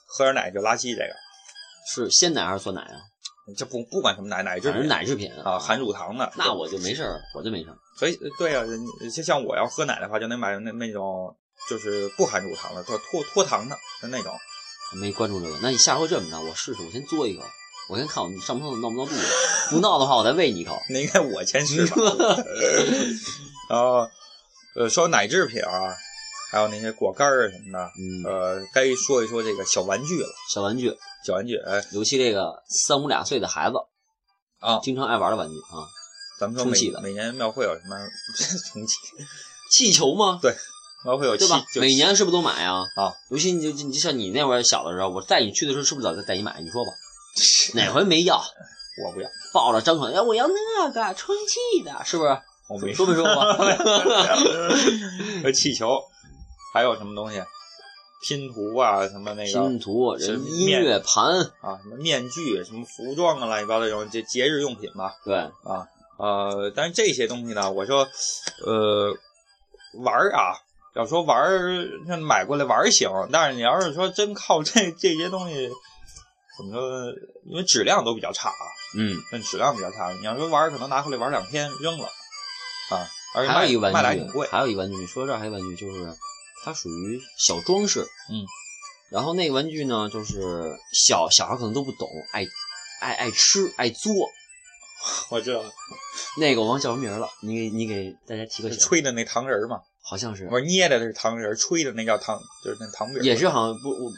[0.07, 1.11] 喝点奶就拉稀，这个
[1.93, 2.97] 是鲜奶还是酸奶啊？
[3.57, 7.77] 这不不管什么奶奶制品奶制品啊，含乳糖的，那我就没事儿，我就没事儿。
[7.99, 8.65] 所以对呀、
[9.01, 11.37] 你就像我要喝奶的话，就得买那那种
[11.69, 14.39] 就是不含乳糖的，叫脱脱糖的，就那种。
[14.93, 17.45] 没关注这个，那你下回这么着，我试试，我先嘬一口，
[17.89, 19.21] 我先看我上不上闹不闹肚子，
[19.71, 20.81] 不闹的话，我再喂你一口。
[20.91, 21.97] 那应该我先吃吧。
[23.69, 24.09] 然后，
[24.77, 25.93] 呃，说奶制品啊，
[26.53, 30.29] 还有那些果干儿什么的，嗯，呃，该说一说这个小玩具了。
[30.55, 33.77] 小玩具，小玩具，哎尤其这个三五两岁的孩子
[34.61, 35.83] 啊，经常爱玩的玩具啊，
[36.39, 37.97] 咱们说每充气的每年庙会有什么
[38.73, 38.95] 充气？
[39.73, 40.39] 气球吗？
[41.07, 42.85] 庙会有气对吧？，每年是不是都买啊？
[42.97, 46.61] 啊，尤其你就你就像你那会儿小的时候，我带你去的时候，是不是早就带你买？
[46.61, 46.91] 你说吧，
[47.75, 48.43] 哪回没要？
[49.05, 52.39] 我不要，抱着张口，哎，我要那个充气的，是不是？
[52.69, 53.35] 我没说没说过？
[55.43, 56.03] 和 气球，
[56.75, 57.41] 还有什么东西？
[58.27, 65.15] 拼图啊，什么那个拼图、音乐盘，啊，什么面具、什么服装啊，乱七八糟这种节节日用品吧。
[65.25, 65.87] 对，啊，
[66.19, 68.09] 呃，但是这些东西呢，我说，
[68.65, 69.15] 呃，
[70.03, 70.59] 玩儿啊，
[70.97, 71.39] 要说玩
[72.21, 75.69] 买过来玩儿行，但是你要是说真靠这这些东西，
[76.57, 76.81] 怎么说？
[77.45, 78.65] 因为质量都比较差啊，
[78.97, 80.11] 嗯，那质量比较差。
[80.13, 82.07] 你要说玩儿，可能拿回来玩儿两天扔了，
[82.91, 86.13] 啊，而且卖还有一个玩具卖挺贵，还有一个玩具，你说这还有玩具，就是
[86.65, 88.47] 它属于小装饰，嗯，
[89.11, 92.47] 然后那个玩具呢，就是小小孩可能都不懂，爱
[93.01, 94.13] 爱爱吃爱作，
[95.31, 95.71] 我知道了，
[96.39, 104.13] 那个我忘叫什么名儿了，你给你给大家提个醒，吹的那糖人儿嘛，好像是我说捏的是糖人儿，吹的那叫糖，就是那糖饼儿，也是好像不我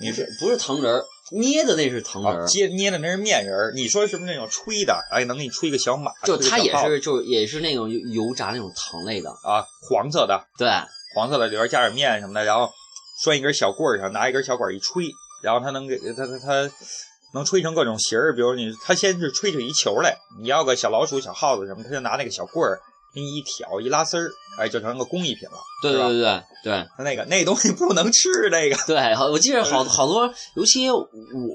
[0.00, 4.96] 你不是不是糖人儿，捏的那是糖人啊，儿，接捏的那是面人儿，你说是不是那种吹的？
[5.10, 10.68] 哎，能给你吹个小马，就它也是就也是那种油油炸那种糖类的，啊，黄色的，对，
[11.14, 12.70] 黄色的里边加点面什么的，然后
[13.24, 15.06] 拴一根小棍儿上，拿一根小管一吹，
[15.42, 16.70] 然后它能给它它它
[17.32, 22.80] 能吹成各种形儿，比如你它先是吹出一球来，你要个小老鼠、小耗子什么，它就拿那个小棍儿
[23.22, 25.56] 一挑一拉丝儿，哎，就成个工艺品了。
[25.82, 31.06] 对对对对对那个那东西不能吃，那个对，好，我记得好好多，尤其我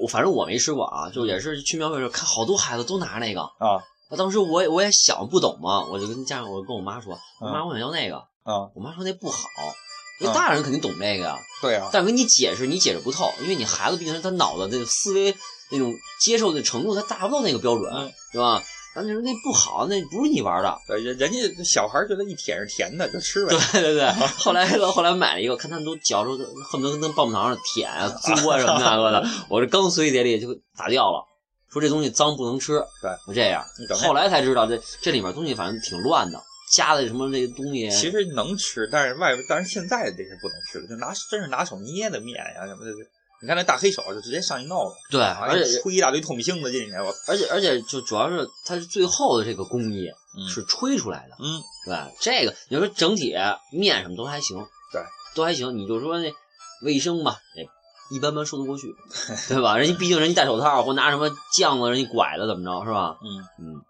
[0.02, 9.48] 我反正我没吃过啊，就也是去庙会的时候看好多孩子都拿那个，啊那当时我也我也小不懂嘛，我就跟家长我跟我妈说，妈我想要那个，啊，我妈说那不好，
[10.20, 15.34] 因为嗯大人肯定懂这个呀，对啊，但是跟你解释你解释不透，因为你孩子毕竟是他脑子那个思维
[15.70, 18.62] 那种接受的程度，他达不到那个标准，嗯是吧？
[19.00, 23.56] 然后你说那不好，那不是你玩的，对人人家小孩觉得一舔是甜的，就吃呗。
[23.72, 26.30] 对对对， 后来后来买了一个，看他们都嚼着，
[26.70, 31.24] 恨不得跟棒棒糖似的舔啊、嘬啊什么的，我的， 我这刚随碟里就打掉了，
[31.72, 33.64] 说这东西脏不能吃，对，就这样
[34.02, 36.40] 后来才知道这这里面东西反正挺乱的，
[36.76, 42.92] 加的什么这些东西，其实能吃，但是外边，但是现在这些不能吃了，就拿真是拿手捏的面呀什么的。
[43.42, 52.10] 你看那大黑手就直接上去闹了，对，哎而且吹一大堆透明星子进去，我而且而且就主要是它是最后的这个工艺嗯是吹出来的，嗯对吧？
[52.20, 53.34] 这个你说整体
[53.72, 54.58] 面什么都还行，
[54.92, 55.02] 对，
[55.34, 55.76] 都还行。
[55.76, 56.32] 你就说那
[56.82, 57.66] 卫生吧，也
[58.14, 58.94] 一般般说得过去，
[59.48, 59.78] 对吧？
[59.78, 63.16] 人家毕竟人家戴手套或拿什么酱子人家拐了怎么着是吧？
[63.22, 63.38] 嗯。
[63.58, 63.80] 嗯，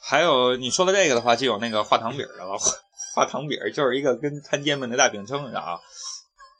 [0.00, 2.58] 还有你说的这个的话，就有那个画糖饼的了。
[2.58, 2.72] 画
[3.14, 5.78] 画糖饼就是一个跟摊煎饼的大饼称似的啊，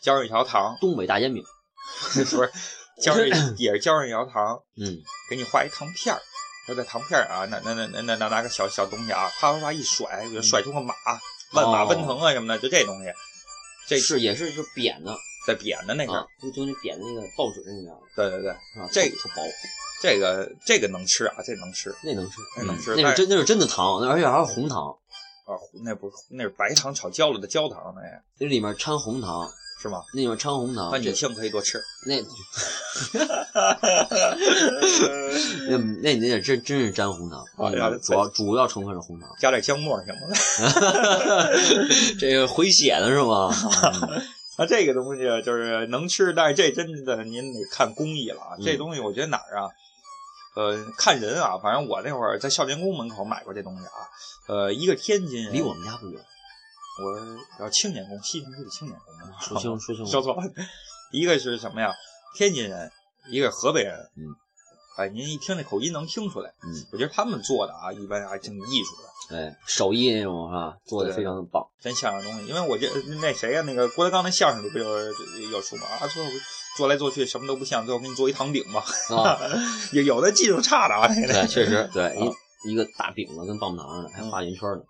[0.03, 1.42] 浇上一条糖，东北大煎饼，
[2.01, 2.53] 不是
[3.03, 4.99] 浇上一也是浇上一条糖，嗯，
[5.31, 6.21] 给你画一糖片儿。
[6.67, 10.95] 他在糖片儿啊，那那那那那拿拿个小小东西啊，啪啪啪一甩，比如甩出个马，
[11.55, 13.11] 万马奔腾啊什么的，就这东西。
[13.87, 15.17] 这是也是就扁的。
[15.47, 18.87] 在扁的那是，啊，就就那扁的那个报纸那样对对对，啊？
[18.93, 19.43] 这个特薄，
[20.03, 21.95] 这个这个能吃啊，这能吃。
[22.03, 24.91] 那能吃，那能吃嗯那是真那是真的糖，那而且还是红糖，
[25.47, 28.23] 啊，那不是那是白糖炒焦了的焦糖，那个。
[28.41, 30.03] 那里面掺红糖，是吗？
[30.12, 31.81] 那里面掺红糖，这那女性可以多吃。
[35.69, 37.71] 那那那那得真真是粘红糖，啊
[38.03, 40.29] 主要主要成分是红糖，加点姜末行吗？
[42.19, 43.55] 这个回血的是吗？
[44.59, 48.57] 那这个东西就是能吃，但是这真的您得看工艺了啊。
[48.61, 49.71] 这东西我觉得哪儿啊？
[50.57, 51.57] 呃，看人啊。
[51.62, 53.93] 反正我那会儿在少年宫门口买过这东西啊。
[54.49, 56.21] 呃，一个天津，离我们家不远。
[56.99, 59.15] 我要青年宫，西城区的青年宫。
[59.41, 60.43] 说清 说清说错了。
[61.13, 61.93] 一个是什么呀？
[62.37, 62.91] 天津人，
[63.31, 63.95] 一个是河北人。
[64.17, 64.35] 嗯。
[64.97, 66.51] 哎，您一听这口音能听出来。
[66.63, 66.75] 嗯。
[66.93, 69.37] 我觉得他们做的啊，一般还挺艺术的。
[69.37, 70.77] 哎，手艺那种是吧？
[70.87, 72.47] 做的非常的棒，真像样东西。
[72.47, 74.85] 因为我这那谁呀，那个郭德纲那相声里不有
[75.51, 76.29] 有说嘛啊，最后
[76.77, 78.83] 做来做去什么都不像，最后给你做一糖饼吧。
[79.17, 79.39] 啊，
[79.93, 82.17] 有有的技术差的啊，对，确实 对
[82.65, 84.83] 一一个大饼子跟棒棒糖似的，还画圆圈呢。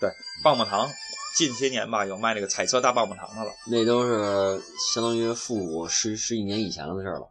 [0.00, 0.08] 对，
[0.44, 0.88] 棒棒糖
[1.36, 4.60] 近些年吧有卖那个彩色大棒棒糖的了，那都是
[4.92, 7.28] 相当于复古十十几年以前的事了。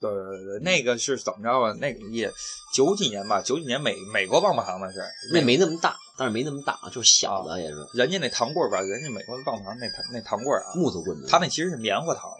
[0.00, 1.76] 对对对，那个是怎么着啊？
[1.78, 2.32] 那个也
[2.74, 4.98] 九几年吧，九几年美美国棒棒糖那是，
[5.34, 7.76] 那没那么大，但是没那么大，就是小的也是。
[7.92, 12.30] 人家那糖棍吧，人家美国的棒棒糖那那糖棍啊，木头棍子，他那其实是棉花糖，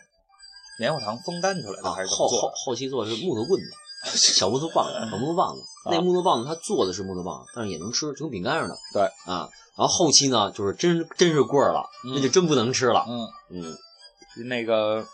[0.79, 3.71] 棉花糖风干出来的还是后后后期做的是木头棍子，
[4.15, 5.63] 小木头棒子，小木头棒子。
[5.87, 8.77] 那木头棒子它做的是木头棒，但是也能吃，就跟饼干似的。
[8.93, 13.05] 对啊，然后后期呢，就是真真是棍儿了，那就真不能吃了。
[13.09, 13.77] 嗯嗯，
[14.49, 15.07] 那个。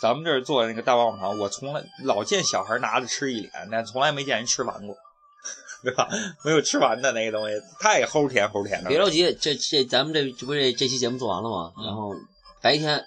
[0.00, 4.94] 咱们这儿做的那个大棒棒糖，我从来老见小孩拿着吃一脸，但从来没见人吃完过，
[5.82, 6.08] 对吧？
[6.44, 8.88] 没有吃完的那个东西，太齁甜齁甜的。
[8.88, 11.72] 别着急，这这咱们这这不这这期节目做完了吗？
[11.84, 12.14] 然后
[12.62, 13.04] 白天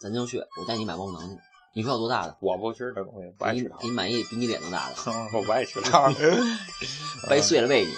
[0.00, 1.36] 咱就去，我带你买棒棒糖去。
[1.80, 2.36] 你说要多大的？
[2.40, 3.78] 我不吃这东西，不爱吃糖。
[3.80, 4.96] 给你满意比你脸都大的。
[5.32, 6.14] 我不爱吃糖，
[7.28, 7.92] 掰碎了喂你。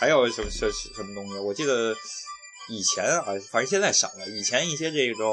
[0.00, 1.38] 还有什么什什么东西？
[1.38, 1.94] 我记得
[2.68, 4.26] 以前啊，反正现在少了。
[4.28, 5.30] 以前一些这种。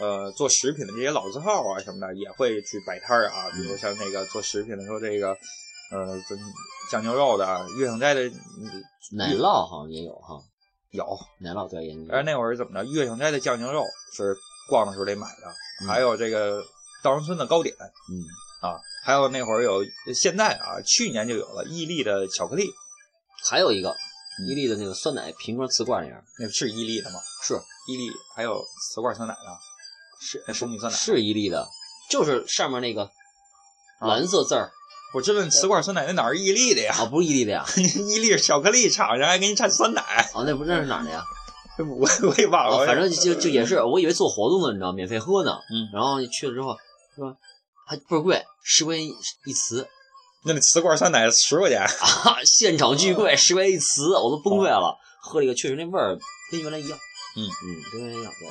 [0.00, 5.28] 呃，做食品的这些老字号啊什么的也会去摆摊儿啊，比如像那个做食品的，说这个，
[5.92, 6.20] 呃，
[6.90, 8.28] 酱牛肉的，月盛斋的
[9.12, 10.34] 奶酪好像也有哈，
[10.90, 11.06] 有
[11.38, 12.84] 奶酪对，而那会儿是怎么着？
[12.90, 13.84] 月盛斋的酱牛肉
[14.16, 14.34] 是
[14.68, 16.60] 逛的时候得买的，还有这个
[17.04, 18.16] 稻香村的糕点，嗯
[18.66, 22.72] 啊，还有那会儿有，现在啊，去年就有了伊利的巧克力，
[23.50, 23.94] 还有一个
[24.48, 27.20] 伊利的那个酸奶瓶装瓷罐那样，那是伊利的吗？
[27.44, 27.54] 是
[27.86, 29.40] 伊利，还有瓷罐酸奶的。
[30.26, 31.68] 是蜂蜜酸奶是伊利的，
[32.10, 33.10] 就是上面那个
[34.00, 34.72] 蓝色字儿。
[35.12, 36.94] 我知道瓷罐酸奶那哪是伊利的呀？
[36.98, 40.00] 啊，不是伊利的呀， 伊利是巧克力厂商，还给你产酸奶。
[40.32, 41.22] 啊，那不那是哪的呀？
[41.76, 42.86] 我我也忘了。
[42.86, 45.58] 反正就就也是，我以为做活动呢，你知道，免费喝呢。
[45.70, 45.90] 嗯。
[45.92, 46.74] 然后去了之后，
[47.14, 47.36] 是吧？
[47.86, 49.86] 还倍儿贵，十块钱一瓷。
[50.46, 52.36] 那你瓷罐酸奶十块钱啊！
[52.44, 54.98] 现场巨贵，十块钱一瓷，我都崩溃了。
[55.22, 56.18] 喝了一个，确实那味儿
[56.50, 56.98] 跟原来一样。
[57.36, 58.32] 嗯嗯，跟原来一样。
[58.38, 58.48] 对。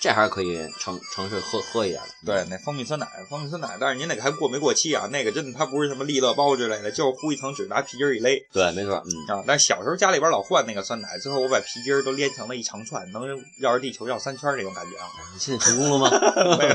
[0.00, 2.08] 这还是可以尝尝试喝喝一点的。
[2.24, 5.08] 对，那蜂蜜酸奶，蜂蜜酸奶，但是您那个还过没过期啊？
[5.10, 8.38] 那个真的，它不是什么利乐包之类的，就是糊一层纸，拿皮筋一勒。
[8.52, 9.42] 对，没错，嗯啊。
[9.46, 13.26] 但小时候家里边老换那个酸奶，最后我把皮筋都连成了一长串，能
[13.60, 15.08] 绕着地球绕三圈那种感觉啊。
[15.34, 16.10] 你现在成功了吗？
[16.58, 16.74] 没有，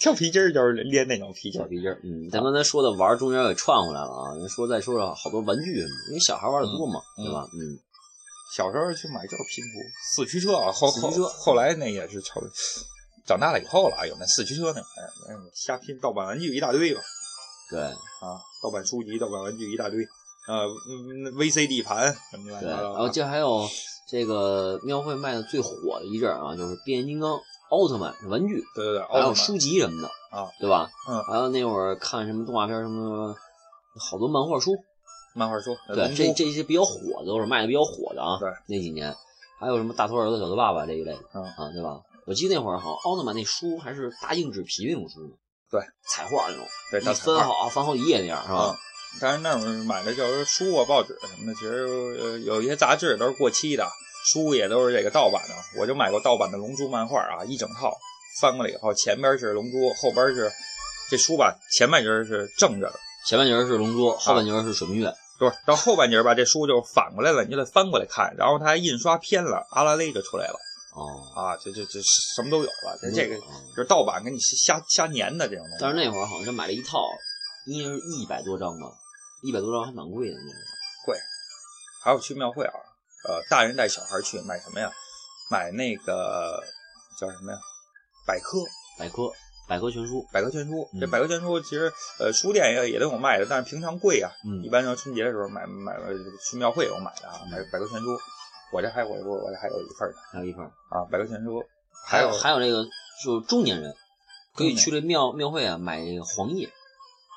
[0.00, 1.62] 跳皮筋就是连那种皮筋。
[1.68, 2.28] 皮筋，嗯。
[2.30, 4.34] 咱刚才说的玩中间给串回来了啊。
[4.48, 5.70] 说再说说好多玩具，
[6.08, 7.46] 因为小孩玩的多嘛，对吧？
[7.54, 7.78] 嗯。
[8.54, 9.80] 小时候去买就是拼图
[10.14, 12.40] 四驱车啊，后后后来那也是超，
[13.26, 17.00] 长大了以后了有那四驱车那玩意儿，嗯，瞎拼盗版玩具一大堆吧。
[17.70, 19.98] 对啊，盗版书籍、盗版玩具一大堆，
[20.46, 20.66] 呃
[21.32, 22.60] ，VCD 盘什么的。
[22.60, 23.66] 对，然后这还有
[24.06, 30.90] 这个庙会卖的最火的一阵啊，就是变形金刚、奥特曼玩具，对对对，还有书籍什么的啊，对吧？
[31.08, 33.34] 嗯，还有那会儿看什么动画片什么，
[33.98, 34.72] 好多漫画书。
[35.34, 38.38] 漫画书，对，这这些比较火的都是卖的比较火的啊。
[38.38, 39.14] 对，那几年
[39.58, 42.00] 还有什么大头儿子小头爸爸这一类的，啊，对吧？
[42.26, 45.34] 我记得那会儿好像奥特曼那书还是大硬纸皮那种书呢，
[45.70, 48.78] 对，彩画那种，对，它分好翻好几页那样，是吧？
[49.20, 51.84] 但是那会儿买的就是书啊、报纸什么的，其实
[52.18, 53.86] 呃有一些杂志都是过期的，
[54.32, 55.80] 书也都是这个盗版的。
[55.80, 57.92] 我就买过盗版的《龙珠》漫画啊，一整套
[58.40, 60.50] 翻过来以后，前边是龙珠，后边是
[61.10, 65.12] 这书吧，前半截是正着的，前半截是龙珠，后半截是水明月。
[65.42, 70.54] 不是到后半截吧，这书就反过来了，你就得翻过来看，然后它还印刷偏了，阿拉蕾就出来了。
[70.94, 71.02] 哦，
[71.34, 75.78] 啊，这这这什么都有了，这这个就是盗版给你瞎瞎粘的这种东西。
[75.80, 77.04] 但是那会儿好像就买了一套，
[77.66, 78.86] 应该是一百多张吧，
[79.42, 80.58] 一百多张还蛮贵的那个。
[81.06, 81.18] 贵。
[82.04, 82.74] 还有去庙会啊，
[83.28, 84.92] 呃，大人带小孩去买什么呀？
[85.50, 86.62] 买那个
[87.18, 87.58] 叫什么呀？
[88.26, 88.58] 百科。
[88.98, 89.32] 百科。
[89.68, 94.30] 百科全书，百科全书，这百科全书其实呃书店也也都有卖的，但是平常贵啊。
[94.44, 95.96] 嗯，一般要春节的时候买买
[96.50, 98.18] 去庙会有买的啊，买百科全书。
[98.72, 101.62] 我这还我我我这还有一份呢，还有一份啊，百科全书。
[102.04, 102.84] 还有还有那个，
[103.24, 103.94] 就中年人
[104.54, 106.68] 可以去这庙庙会啊买黄页，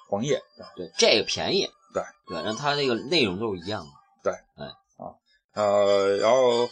[0.10, 0.42] 黄页
[0.76, 3.92] 对这个便宜，对对，那它这个内容都是一样的。
[4.24, 4.66] 对，哎
[4.98, 5.14] 啊
[5.54, 6.68] 呃，然后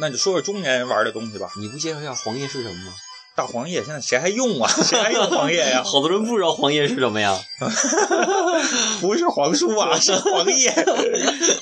[0.00, 1.50] 那你说说中年人玩的东西吧。
[1.58, 2.92] 你不介绍一下黄页是什么吗？
[3.36, 4.66] 大黄页现在谁还用啊？
[4.68, 5.82] 谁还用黄页呀？
[5.86, 7.38] 好多人不知道黄页是什么呀？
[9.00, 10.72] 不是黄书啊，是黄页。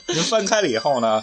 [0.09, 1.21] 您翻开了以后呢，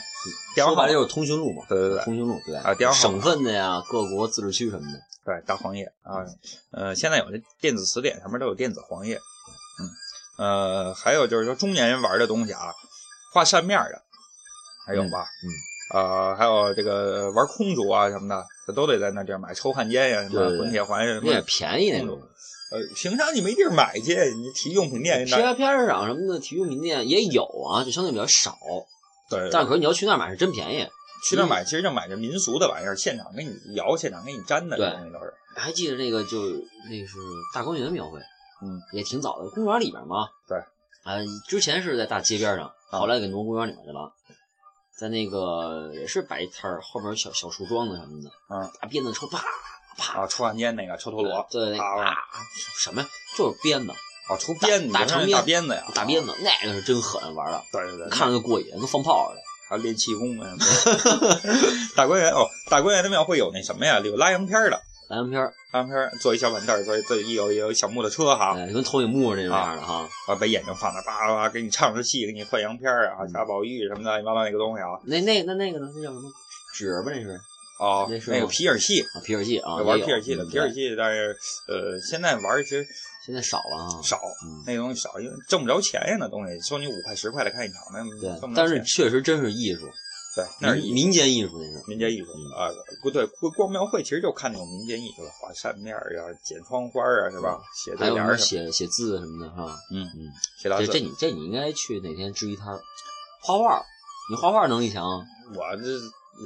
[0.54, 1.64] 电话号说白了就是通讯录嘛。
[1.70, 5.00] 对对对通讯录对啊省份的呀，各国自治区什么的。
[5.24, 6.26] 对大黄页啊，
[6.72, 9.22] 呃，现在有的电子词典上面都有电子黄页。
[9.80, 9.90] 嗯，
[10.46, 12.74] 呃，还有就是说中年人玩的东西啊，
[13.34, 14.02] 画扇面的，
[14.86, 15.28] 还有吧？
[15.44, 15.48] 嗯
[15.94, 19.54] 呃，还有这个玩空竹啊什么的，他都得在那地儿买。
[19.54, 21.42] 抽汉奸呀，什么滚铁环呀，什么也。
[21.42, 22.20] 便宜那种。
[22.72, 28.58] 呃，平常你没地儿买去，你体育用品店那贴片市场什么的体育用品店也有啊，就相对比较少。
[29.30, 30.88] 对，但可是你要去那儿买是真便宜。
[31.30, 35.34] 去那儿买，其实就买这民俗的玩意儿，现场给你摇，现场给你粘的这东西都是。
[35.56, 37.18] 还记得那个就是那是
[37.54, 38.18] 大观园庙会，
[38.64, 40.28] 嗯，也挺早的，公园里边嘛。
[40.48, 40.58] 对，
[41.04, 44.12] 啊，之前是在大街边上，啊后来给挪公园里面去了。
[45.02, 49.44] 在那个也是摆一摊儿，后边有小小树桩子什么的，嗯，大鞭子抽，啪
[49.98, 52.14] 啪，啊，抽汉奸那个抽陀螺，对，啊，
[52.78, 53.08] 什么呀？
[53.36, 53.92] 就是鞭子，
[54.30, 59.42] 啊，抽鞭子，就是大长鞭大鞭子呀，大鞭子，那个是真狠玩的，对对对，看着就过瘾，跟放炮似的。
[59.68, 60.52] 还有练气功啊。
[61.98, 64.00] 大观园哦，大观园的庙会有那什么呀？
[64.02, 64.80] 有拉洋片儿的，
[65.12, 70.08] 蓝洋片儿，拉洋片儿坐一小板凳儿，坐一坐一有有小木头车哈，哎，跟投影幕那种样的哈。
[70.28, 74.96] 啊，把眼睛放那，叭叭叭给你唱着戏，给你换洋片儿啊，嗯贾宝玉什么的，乱七八糟那个东西啊。
[75.04, 75.92] 那那那那个呢？
[75.94, 76.32] 那叫什么
[76.74, 77.12] 纸吧？
[77.14, 77.38] 那是
[77.78, 81.36] 哦那，是那个皮影戏，啊，皮影戏啊，玩皮影戏的，嗯皮影对戏，但是
[81.68, 82.86] 呃，现在玩儿其实
[83.26, 84.00] 现在少了啊。
[84.02, 89.90] 少，嗯，那个东西少，因为挣不着钱呀，那东西收你五块十块的看一场，那但是确实真是艺术，
[90.36, 91.84] 对，那是民民间艺术那是。
[91.88, 92.72] 民间艺术嗯啊，
[93.04, 97.62] 不对，逛逛庙会其实就看那种民间艺术了，画扇面儿啊，剪窗花儿啊，是吧？
[97.76, 99.78] 写对还有什么联儿什么的，写写字什么的，是吧？
[99.92, 101.00] 嗯嗯，写大字这这。
[101.00, 102.82] 你这你应该去哪天支一摊儿，
[103.42, 103.84] 画画。
[104.30, 105.04] 你画画能力强，
[105.54, 105.84] 我这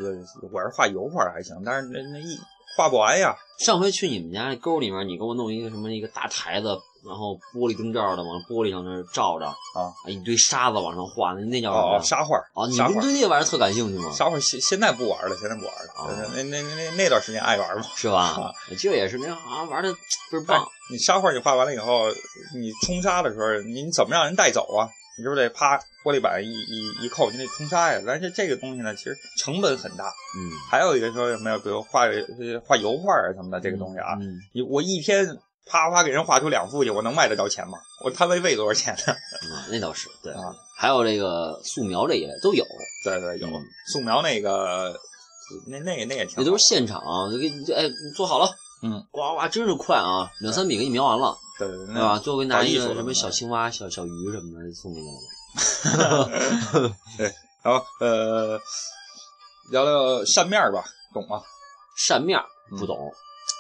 [0.02, 0.18] 呃，
[0.52, 2.36] 我是画油画还行，但是那那一
[2.76, 3.36] 画不完呀。
[3.60, 6.68] 上回去你们家那沟里面，你给我弄一个什么一个大台子，
[7.06, 14.12] 然后玻璃灯罩的往玻璃上那照着啊，一堆沙子往上画，那那叫什么哦，沙画啊，你们对那玩意儿特感兴趣吗？
[14.12, 15.94] 沙画现现在不玩了，现在不玩了。
[15.96, 17.84] 啊那那那那那段时间爱玩嘛。
[17.96, 18.52] 是吧啊？
[18.80, 19.94] 这也是那好像玩的
[20.32, 20.68] 倍儿哎棒。
[20.92, 22.10] 你沙画你画完了以后，
[22.56, 24.90] 你冲沙的时候，你怎么让人带走啊？
[25.18, 28.02] 你是不是得啪玻璃板一一一扣，你得冲沙呀？
[28.06, 30.06] 但是这个东西呢，其实成本很大。
[30.08, 31.58] 嗯，还有一个说什么呀？
[31.64, 35.26] 比如画呃画油画啊什么的，这个东西啊，嗯，你我一天
[35.66, 37.78] 啪啪给人画出两幅去，我能卖得着钱吗？
[38.04, 39.14] 我摊位费多少钱呢？
[39.44, 40.40] 嗯那倒是对啊。
[40.78, 42.66] 还有这个素描这一类都有，
[43.04, 44.94] 对对，有嗯素描那个，
[45.68, 47.02] 那那那也挺好，那都是现场
[47.32, 48.50] 就给你哎你做好了，
[48.84, 52.20] 嗯，呱呱真是快啊，两三笔给你描完了，对对对吧？
[52.20, 55.20] 最后给你拿一个什么小青蛙、小小鱼什么的送给你了。
[57.64, 58.60] 然后呃，
[59.72, 61.42] 聊聊扇面儿吧，懂吗？
[61.98, 62.38] 扇面
[62.78, 63.12] 不懂，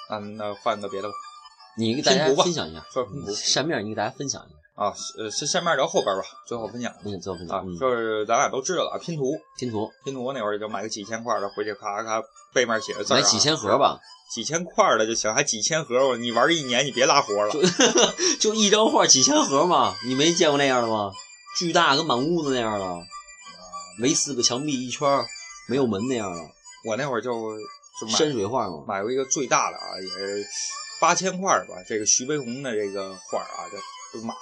[0.10, 1.14] 那，那换个别的吧。
[1.78, 2.86] 你给大家分享一下。
[2.92, 4.56] 说拼图扇面儿，你给大家分享一下。
[4.76, 7.76] 啊，呃，是扇面儿聊后边儿吧，最后分享嗯，最后分啊享。
[7.76, 12.22] 啊，，就是咱俩都知道了，拼图，拼图拼图那会儿就买个几千块儿的，回去咔咔
[12.54, 13.98] 背面写着字啊，买几千盒吧，
[14.34, 17.54] 几千块儿的就行，还几千盒儿，你玩一年你别拉活了。
[18.40, 21.12] 就一张画几千盒嘛，你没见过那样的吗？
[21.58, 22.86] 巨大跟满屋子那样的，
[23.98, 25.26] 没四个墙壁一圈儿
[25.70, 26.40] 没有门那样的
[26.86, 27.32] 我那会儿就
[28.02, 28.84] 就买山水画嘛。
[28.86, 30.46] 买过一个最大的啊，也是
[31.00, 31.76] 八千块儿吧。
[31.88, 33.68] 这个徐悲鸿的这个画儿啊，
[34.14, 34.34] 这马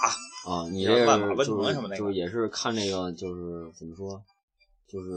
[0.46, 4.22] 啊，你这万马奔腾什么那个就是也是看这个就是怎么说，
[4.92, 5.10] 就是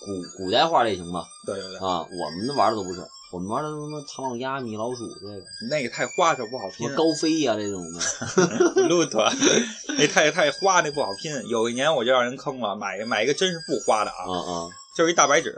[0.00, 3.00] 古古代画类型吧对对对，啊，我们玩的都不是，
[3.32, 9.28] 我们玩的什么唐老鸭、米老鼠这个，那个太花哨不好拼，高飞呀、这种的， 路特
[9.98, 11.32] 那太太花那不好拼。
[11.48, 15.54] 有一年我就让人坑了，买买一个真是不花的啊，啊啊，就是一大白纸，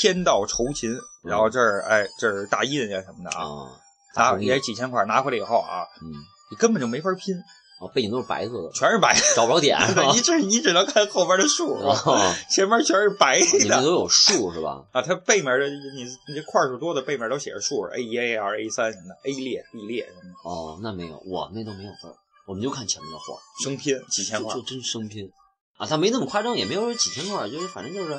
[0.00, 6.12] 天道酬勤，然后这儿哎这儿大印呀什么的啊，啊，大拿也是几千块，拿回来以后啊，嗯，
[6.50, 7.34] 你根本就没法拼，
[7.80, 9.78] 啊，背景都是白色的，全是白的，找不着点？
[10.14, 13.58] 你只你只能看后边的数，啊，前面全是白的。
[13.58, 14.82] 你们都有数是吧？
[14.92, 22.14] 啊，它背面的你你这块数多的背面都写着数，A 一、A 二、A 三什么的，A 列、B 列什么的，哦，那没有，我们那都没有字儿，
[22.46, 24.66] 我们就看前面的画，生拼几千块就就。
[24.66, 25.30] 真生拼
[25.76, 28.14] 啊，它没那么夸张，也没有说几千块，就是反正就是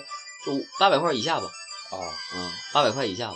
[0.45, 1.47] 就八百块以下吧，
[1.91, 1.97] 啊，
[2.35, 3.35] 嗯，八百块以下吧，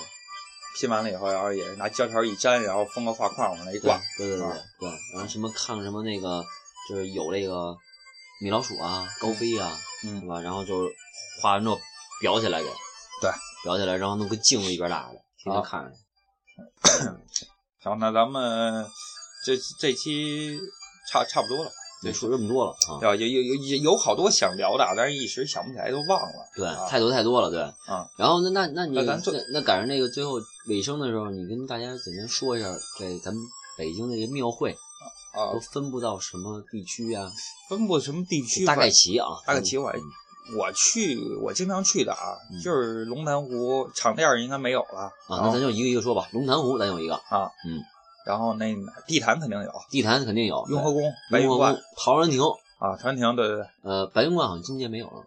[0.79, 4.01] 拼完了以后，然后也是拿胶条一粘，然后封个画框往那一对挂。
[4.17, 6.43] 对对对啊对，然后什么看什么那个，
[6.89, 7.75] 就是有那个
[8.41, 10.41] 米老鼠啊、高飞啊，嗯是嗯，吧？
[10.41, 10.93] 然后就是
[11.41, 11.79] 画完之后
[12.21, 12.67] 裱起来给，
[13.21, 13.31] 对，
[13.65, 15.91] 裱起来，然后弄个镜子一边大的，天天啊看着。
[17.81, 18.85] 然后那咱们
[19.45, 20.57] 这这期
[21.09, 21.71] 差差不多了，
[22.03, 23.15] 对，说这么多了啊，对吧？
[23.15, 26.49] 有有有有有好多想聊的，但是一时想不起来，都忘了。
[26.55, 27.61] 对，啊太多太多了，对。
[27.61, 30.33] 啊，然后那那那你那咱最那赶上那个最后
[30.67, 32.67] 尾声的时候，你跟大家简单说一下，
[32.99, 33.41] 这咱们
[33.77, 34.71] 北京的这个庙会
[35.33, 37.31] 啊都，分布到什么地区啊？
[37.69, 38.65] 分布什么地区？
[38.65, 40.01] 大概齐啊，大概齐我嗯
[40.57, 46.27] 我去，我经常去的啊，嗯就是龙潭湖场店儿应该没有了啊，那咱就一个一个说吧。
[46.33, 47.79] 龙潭湖咱有一个，啊，嗯，
[48.25, 52.41] 然后那地坛肯定有，地坛肯定有，雍和宫、白云观陶然亭，
[52.79, 55.23] 啊，陶然亭，对对对，呃，白云观好像今年没有了，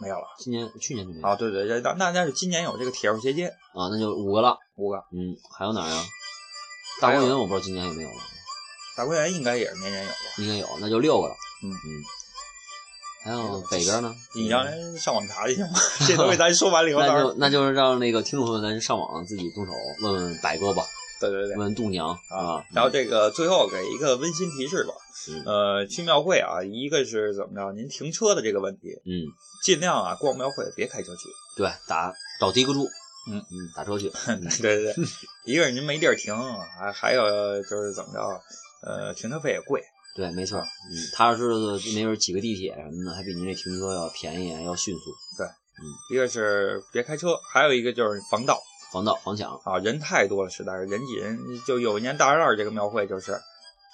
[0.00, 4.56] 没有了今年去年就没有啊，对对，对那那那是今年有这个铁路斜街啊，那就五个了。
[4.76, 6.04] 五个，嗯，还有哪儿啊？
[7.00, 8.16] 大观园我不知道今年有没有了，
[8.96, 10.16] 大观园应该也是年年有吧？
[10.38, 11.34] 应该有，那就六个了。
[11.62, 12.04] 嗯嗯，
[13.24, 14.14] 还有北边呢？
[14.34, 15.78] 你让人上网查去行吗？
[16.06, 20.84] 这东西咱说完了以后，那就那就是让那个听众朋友咱上网自己动手问问百哥吧，
[21.20, 22.64] 对对对问问度娘啊啊。。
[22.72, 24.92] 然后这个最后给一个温馨提示吧，
[25.30, 29.26] 嗯呃，去庙会啊，一个是怎么着，您停车的这个问题，嗯，
[29.64, 31.28] 尽量啊逛庙会别开车去。
[31.56, 32.84] 对，打找地个住，
[33.30, 34.10] 嗯嗯，打车去。
[34.28, 35.04] 嗯对对对，
[35.46, 36.34] 一个是您没地儿停，
[36.78, 38.40] 还还有就是怎么着，
[38.82, 39.82] 呃，停车费也贵。
[40.16, 40.58] 对，没错。
[40.58, 45.00] 嗯，踏踏实实的，没准挤个地铁什么的，还比您这停车要便宜，要迅速。
[45.36, 48.58] 对，嗯一个是别开车，还有一个就是防盗
[48.92, 51.38] 防盗防抢，啊，人太多了，实在是人挤人。
[51.66, 53.38] 就有一年大二二这个庙会就是，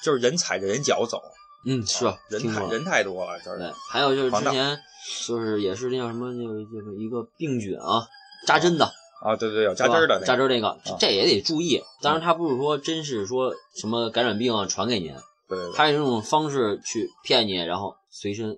[0.02, 1.20] 就是人踩着人脚走，
[1.66, 2.46] 嗯，是啊人。
[2.46, 4.78] 太人太多了，就是对，还有就是之前
[5.26, 8.06] 就是也是那叫什么那个就是一个病菌啊，
[8.46, 8.84] 扎针的，
[9.22, 11.82] 啊，对对，有扎针儿的那个，扎针儿那个，啊这也得注意。
[12.00, 15.14] 当然，他不是说真是说什么感染病啊传给您，
[15.48, 18.56] 对对对，他是用这种方式去骗你，然后随身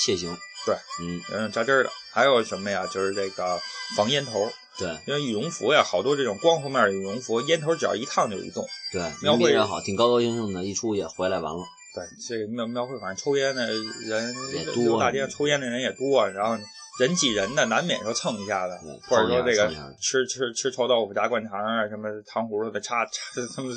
[0.00, 0.34] 窃行。
[0.64, 1.90] 对，嗯，嗯，扎针儿的。
[2.12, 2.84] 还有什么呀？
[2.86, 3.56] 就是这个
[3.96, 8.64] 防烟头，对因为羽绒服呀，好多这种光伏面的羽绒服，烟头只要一烫就一动。
[8.92, 11.64] 对，描绘也好，挺高高兴兴的，一出去回来完了。
[11.94, 16.62] 对，这个庙庙会反正抽烟的人也多大街上抽烟的人也多，然后
[17.00, 19.68] 人挤人的，难免说蹭一下子对，或者说这个
[20.00, 23.12] 吃吃吃臭豆腐炸灌肠啊，什么糖葫芦的插插
[23.56, 23.74] 他们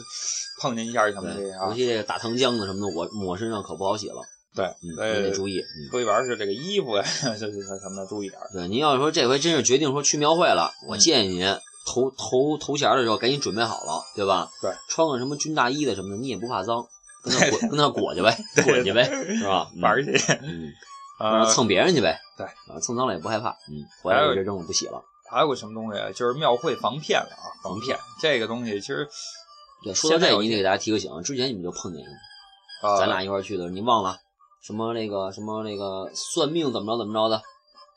[0.62, 4.22] 碰见一下什么对，这啊尤，其这个大糖浆子什么的，我抹身上可不好洗了。
[4.60, 5.60] 对，嗯，你得注意。
[5.60, 7.04] 嗯，出去玩是这个衣服呀，
[7.40, 8.50] 就是什么的注意点儿。
[8.54, 11.46] 对，您要是说这回真是决定说去庙会了，我嗯建议您
[11.86, 14.50] 头头头衔的时候赶紧准备好了，对吧？
[14.62, 16.86] 对，穿个什么军大衣的什么的，你也不怕脏，
[17.24, 19.04] 跟那 裹跟那裹去呗，滚去呗，
[19.38, 19.72] 是吧？
[19.76, 20.12] 嗯 玩去，
[21.20, 22.20] 嗯，蹭别人去呗。
[22.38, 23.50] 对啊，蹭脏了也不害怕。
[23.70, 25.02] 嗯，回来就扔了不洗了。
[25.32, 29.08] 还有个什么东西啊，就是庙会防骗了啊，防骗这个东西其实
[29.84, 34.18] 对，说到这，现在你得给大家提个醒，之前你们就碰见一个，啊，咱俩一块去的，你忘了
[34.62, 37.42] 什么那个什么那个算命怎么着怎么着的，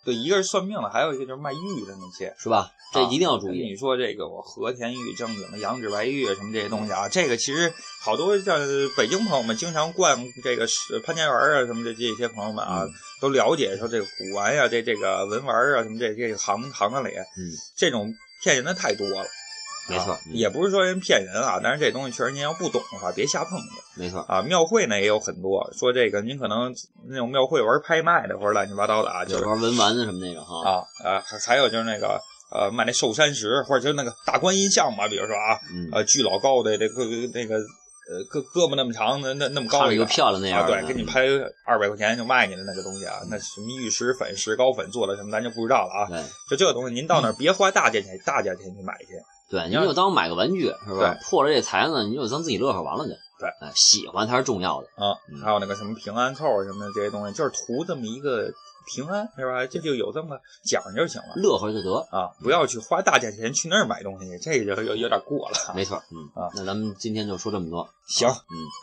[0.05, 2.35] 对，一个是算命的，还有一个就是卖玉的那些。
[2.39, 2.71] 是吧？
[2.93, 3.75] 这啊一定要注意你。
[3.75, 8.59] 说这个我和田玉、正经的羊脂白玉什么这些东西啊，这个其实好多像
[8.97, 12.91] 北京朋友们经常逛这个是潘家园啊什么的这些朋友们啊，嗯
[13.21, 17.41] 都了解说这个古玩呀、这这个文玩啊什么这这个行行当里，嗯，
[17.77, 19.25] 这种骗人的太多了。
[19.89, 23.67] 没错也不是说人骗人啊，但是这东西确实您要不懂的话，别瞎碰去
[23.97, 24.21] 没错。
[24.29, 24.41] 啊。
[24.43, 26.73] 庙会呢也有很多，说这个您可能
[27.09, 30.71] 那种庙会玩拍卖的或者乱七八糟的啊，就就是玩文玩的什么那个哈。
[30.71, 30.71] 啊
[31.05, 32.21] 啊，还还有就是那个
[32.53, 37.05] 呃卖那寿山石，或者就是那个大观音像嘛，比如说啊，嗯，呃巨老高的这个
[37.35, 41.27] 那个呃胳胳膊那么长，那那那么高一个漂亮那样啊，对，给你拍
[41.67, 46.07] 二百块钱就卖你的那个东西啊，那什么玉石粉、石膏粉做的什么咱就不知道了啊。
[46.09, 49.19] 对就这个东西，您到那儿别花大价钱大价钱去买去，
[49.53, 51.15] 对，你就当买个玩具是吧？
[51.23, 53.11] 破了这财呢，你就当自己乐呵完了去。
[53.39, 54.87] 对哎，喜欢才是重要的。
[54.97, 58.51] 啊嗯，还有那个什么平安扣啊什么的这些东西，就是图这么一个
[58.87, 59.67] 平安，是吧？
[59.67, 65.75] 这就有这么讲究就行了乐呵就得，啊，不要去花大价钱去那儿买东西，这个就有有点过了。
[65.75, 66.03] 没错。
[66.11, 67.87] 嗯啊那咱们今天就说这么多。
[68.07, 68.29] 行，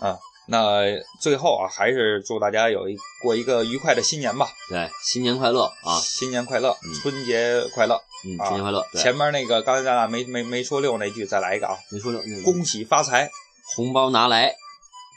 [0.04, 0.16] 嗯，
[0.52, 0.82] 那
[1.22, 6.00] 最后啊，还是祝大家有一过一个愉快的新年吧，对，新年快乐啊！
[6.02, 8.02] 新年快乐，嗯春节快乐。
[8.26, 8.84] 嗯，啊新年快乐。
[8.96, 13.30] 前面那个刚才咱俩没没没说溜那句，再来一个啊，没说了，那个恭喜发财，
[13.76, 14.56] 红包拿来，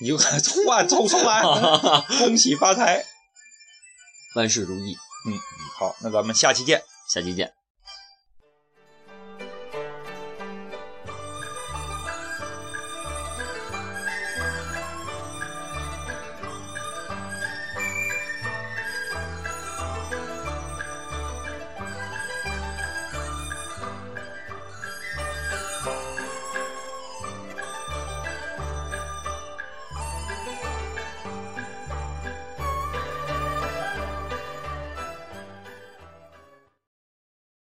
[0.01, 1.43] 你就换重重来，
[2.19, 3.05] 恭喜发财。
[4.37, 4.97] 万事如意。
[5.27, 5.39] 嗯
[5.79, 6.83] 好，那咱们下期见。
[7.09, 7.62] 下期见。